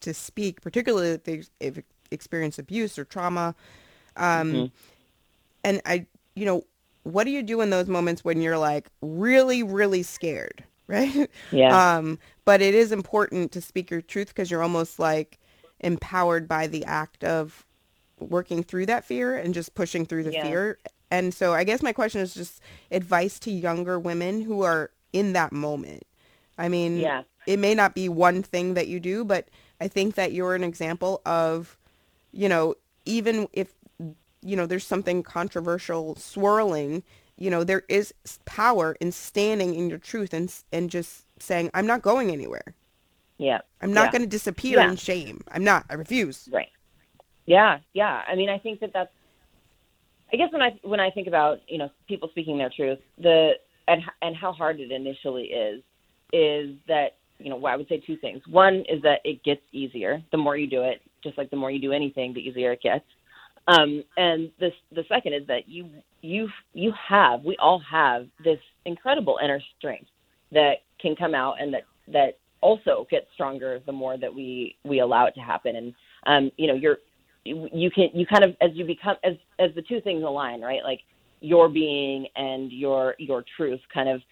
to 0.00 0.14
speak, 0.14 0.60
particularly 0.60 1.10
if 1.10 1.24
they 1.24 1.42
if 1.60 1.78
experience 2.10 2.58
abuse 2.58 2.98
or 2.98 3.04
trauma. 3.04 3.54
Um, 4.16 4.52
mm-hmm. 4.52 4.64
And 5.64 5.82
I, 5.86 6.06
you 6.34 6.44
know, 6.44 6.64
what 7.04 7.24
do 7.24 7.30
you 7.30 7.42
do 7.42 7.60
in 7.60 7.70
those 7.70 7.88
moments 7.88 8.24
when 8.24 8.40
you're 8.40 8.58
like 8.58 8.88
really, 9.00 9.62
really 9.62 10.02
scared, 10.02 10.64
right? 10.86 11.30
Yeah. 11.50 11.96
Um, 11.96 12.18
but 12.44 12.60
it 12.60 12.74
is 12.74 12.92
important 12.92 13.52
to 13.52 13.60
speak 13.60 13.90
your 13.90 14.02
truth 14.02 14.28
because 14.28 14.50
you're 14.50 14.62
almost 14.62 14.98
like 14.98 15.38
empowered 15.80 16.48
by 16.48 16.66
the 16.66 16.84
act 16.84 17.24
of 17.24 17.64
working 18.18 18.62
through 18.62 18.86
that 18.86 19.04
fear 19.04 19.36
and 19.36 19.54
just 19.54 19.74
pushing 19.74 20.06
through 20.06 20.24
the 20.24 20.32
yeah. 20.32 20.42
fear. 20.44 20.78
And 21.10 21.34
so 21.34 21.52
I 21.52 21.64
guess 21.64 21.82
my 21.82 21.92
question 21.92 22.20
is 22.20 22.34
just 22.34 22.60
advice 22.90 23.38
to 23.40 23.50
younger 23.50 23.98
women 23.98 24.42
who 24.42 24.62
are 24.62 24.90
in 25.12 25.32
that 25.32 25.52
moment. 25.52 26.04
I 26.58 26.68
mean, 26.68 26.98
yeah. 26.98 27.22
it 27.46 27.58
may 27.58 27.74
not 27.74 27.94
be 27.94 28.08
one 28.08 28.42
thing 28.42 28.74
that 28.74 28.88
you 28.88 29.00
do, 29.00 29.24
but 29.24 29.48
I 29.80 29.88
think 29.88 30.14
that 30.14 30.32
you're 30.32 30.54
an 30.54 30.64
example 30.64 31.22
of, 31.26 31.76
you 32.32 32.48
know, 32.48 32.74
even 33.04 33.48
if 33.52 33.74
you 34.44 34.56
know, 34.56 34.66
there's 34.66 34.86
something 34.86 35.22
controversial 35.22 36.16
swirling, 36.16 37.02
you 37.36 37.48
know, 37.50 37.64
there 37.64 37.84
is 37.88 38.12
power 38.44 38.96
in 39.00 39.12
standing 39.12 39.74
in 39.74 39.88
your 39.88 39.98
truth 39.98 40.34
and 40.34 40.52
and 40.72 40.90
just 40.90 41.24
saying, 41.38 41.70
I'm 41.74 41.86
not 41.86 42.02
going 42.02 42.30
anywhere. 42.30 42.74
Yeah. 43.38 43.60
I'm 43.80 43.92
not 43.92 44.06
yeah. 44.06 44.10
going 44.12 44.22
to 44.22 44.28
disappear 44.28 44.78
yeah. 44.78 44.90
in 44.90 44.96
shame. 44.96 45.42
I'm 45.50 45.64
not. 45.64 45.86
I 45.90 45.94
refuse. 45.94 46.48
Right. 46.52 46.68
Yeah. 47.46 47.78
Yeah. 47.92 48.22
I 48.28 48.36
mean, 48.36 48.48
I 48.48 48.58
think 48.58 48.80
that 48.80 48.92
that's. 48.92 49.12
I 50.32 50.36
guess 50.36 50.52
when 50.52 50.62
I 50.62 50.78
when 50.82 51.00
I 51.00 51.10
think 51.10 51.26
about 51.26 51.60
you 51.68 51.78
know 51.78 51.90
people 52.08 52.28
speaking 52.28 52.56
their 52.58 52.70
truth, 52.70 53.00
the 53.18 53.52
and 53.88 54.02
and 54.22 54.36
how 54.36 54.52
hard 54.52 54.80
it 54.80 54.90
initially 54.90 55.44
is, 55.44 55.82
is 56.32 56.76
that 56.88 57.16
you 57.38 57.50
know 57.50 57.64
I 57.66 57.76
would 57.76 57.88
say 57.88 58.02
two 58.06 58.16
things. 58.16 58.42
One 58.48 58.84
is 58.88 59.02
that 59.02 59.20
it 59.24 59.42
gets 59.44 59.62
easier 59.72 60.22
the 60.30 60.38
more 60.38 60.56
you 60.56 60.66
do 60.66 60.82
it. 60.82 61.02
Just 61.22 61.38
like 61.38 61.50
the 61.50 61.56
more 61.56 61.70
you 61.70 61.80
do 61.80 61.92
anything, 61.92 62.34
the 62.34 62.40
easier 62.40 62.72
it 62.72 62.82
gets. 62.82 63.04
Um, 63.68 64.02
and 64.16 64.50
this, 64.58 64.72
the 64.90 65.04
second 65.08 65.34
is 65.34 65.46
that 65.46 65.68
you, 65.68 65.88
you, 66.20 66.48
you 66.74 66.92
have, 67.08 67.44
we 67.44 67.56
all 67.58 67.80
have 67.88 68.26
this 68.44 68.58
incredible 68.84 69.38
inner 69.42 69.60
strength 69.78 70.08
that 70.50 70.78
can 71.00 71.14
come 71.14 71.34
out 71.34 71.60
and 71.60 71.72
that, 71.74 71.82
that 72.08 72.38
also 72.60 73.06
gets 73.10 73.26
stronger 73.34 73.80
the 73.86 73.92
more 73.92 74.16
that 74.16 74.34
we, 74.34 74.76
we 74.84 75.00
allow 75.00 75.26
it 75.26 75.34
to 75.34 75.40
happen. 75.40 75.76
And, 75.76 75.94
um, 76.26 76.50
you 76.56 76.66
know, 76.66 76.74
you're, 76.74 76.98
you 77.44 77.90
can, 77.90 78.08
you 78.14 78.26
kind 78.26 78.44
of, 78.44 78.56
as 78.60 78.70
you 78.74 78.84
become, 78.84 79.16
as, 79.24 79.34
as 79.58 79.70
the 79.74 79.82
two 79.82 80.00
things 80.00 80.22
align, 80.22 80.60
right? 80.60 80.82
Like 80.84 81.00
your 81.42 81.68
being 81.68 82.26
and 82.36 82.72
your, 82.72 83.14
your 83.18 83.44
truth 83.56 83.80
kind 83.92 84.08
of 84.08 84.22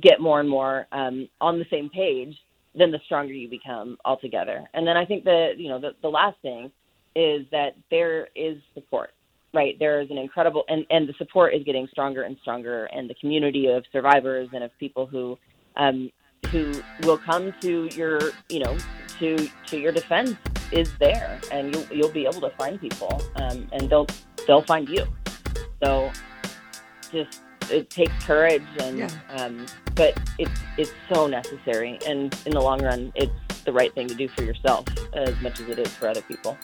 get 0.00 0.20
more 0.20 0.40
and 0.40 0.48
more, 0.48 0.86
um, 0.92 1.28
on 1.40 1.58
the 1.58 1.66
same 1.70 1.90
page, 1.90 2.36
then 2.74 2.90
the 2.90 3.00
stronger 3.06 3.32
you 3.32 3.48
become 3.48 3.96
altogether. 4.04 4.64
And 4.74 4.86
then 4.86 4.96
I 4.96 5.04
think 5.04 5.24
the, 5.24 5.52
you 5.56 5.68
know, 5.68 5.80
the, 5.80 5.90
the 6.02 6.08
last 6.08 6.36
thing 6.42 6.70
is 7.16 7.46
that 7.50 7.74
there 7.90 8.28
is 8.36 8.58
support 8.74 9.10
right 9.54 9.78
there 9.78 10.00
is 10.00 10.10
an 10.10 10.18
incredible 10.18 10.64
and 10.68 10.84
and 10.90 11.08
the 11.08 11.14
support 11.14 11.54
is 11.54 11.62
getting 11.64 11.86
stronger 11.90 12.22
and 12.22 12.36
stronger 12.42 12.84
and 12.86 13.08
the 13.08 13.14
community 13.14 13.66
of 13.66 13.84
survivors 13.92 14.48
and 14.52 14.62
of 14.62 14.70
people 14.78 15.06
who 15.06 15.38
um 15.76 16.10
who 16.50 16.82
will 17.02 17.18
come 17.18 17.52
to 17.60 17.88
your 17.94 18.20
you 18.48 18.60
know 18.60 18.76
to 19.18 19.48
to 19.66 19.78
your 19.78 19.92
defense 19.92 20.36
is 20.70 20.90
there 20.98 21.40
and 21.50 21.74
you'll 21.74 21.86
you'll 21.90 22.12
be 22.12 22.26
able 22.26 22.40
to 22.40 22.50
find 22.50 22.80
people 22.80 23.20
um 23.36 23.66
and 23.72 23.88
they'll 23.88 24.06
they'll 24.46 24.62
find 24.62 24.88
you 24.88 25.04
so 25.82 26.10
just 27.08 27.42
it 27.70 27.90
takes 27.90 28.12
courage 28.24 28.62
and 28.80 28.98
yeah. 28.98 29.08
um 29.30 29.66
but 29.94 30.18
it's 30.38 30.60
it's 30.76 30.92
so 31.12 31.26
necessary 31.26 31.98
and 32.06 32.36
in 32.46 32.52
the 32.52 32.60
long 32.60 32.82
run 32.82 33.12
it's 33.14 33.32
the 33.64 33.72
right 33.72 33.94
thing 33.94 34.06
to 34.06 34.14
do 34.14 34.28
for 34.28 34.42
yourself 34.42 34.86
as 35.12 35.38
much 35.40 35.60
as 35.60 35.68
it 35.68 35.78
is 35.78 35.88
for 35.88 36.08
other 36.08 36.22
people 36.22 36.56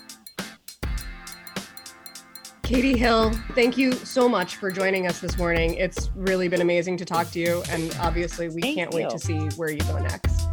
Katie 2.63 2.97
Hill, 2.97 3.31
thank 3.55 3.77
you 3.77 3.93
so 3.93 4.27
much 4.27 4.57
for 4.57 4.71
joining 4.71 5.07
us 5.07 5.21
this 5.21 5.37
morning. 5.37 5.75
It's 5.75 6.11
really 6.15 6.49
been 6.49 6.63
amazing 6.63 6.97
to 6.97 7.05
talk 7.05 7.31
to 7.33 7.39
you, 7.39 7.63
and 7.69 7.95
obviously, 8.01 8.49
we 8.49 8.63
Thank 8.63 8.77
can't 8.77 8.93
you. 8.95 9.01
wait 9.01 9.11
to 9.11 9.19
see 9.19 9.39
where 9.57 9.71
you 9.71 9.81
go 9.81 9.99
next. 9.99 10.49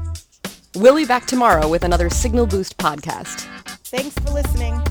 We'll 0.75 0.97
be 0.97 1.05
back 1.05 1.25
tomorrow 1.25 1.69
with 1.69 1.85
another 1.85 2.09
Signal 2.09 2.47
Boost 2.47 2.77
podcast. 2.77 3.47
Thanks 3.85 4.13
for 4.19 4.31
listening. 4.31 4.83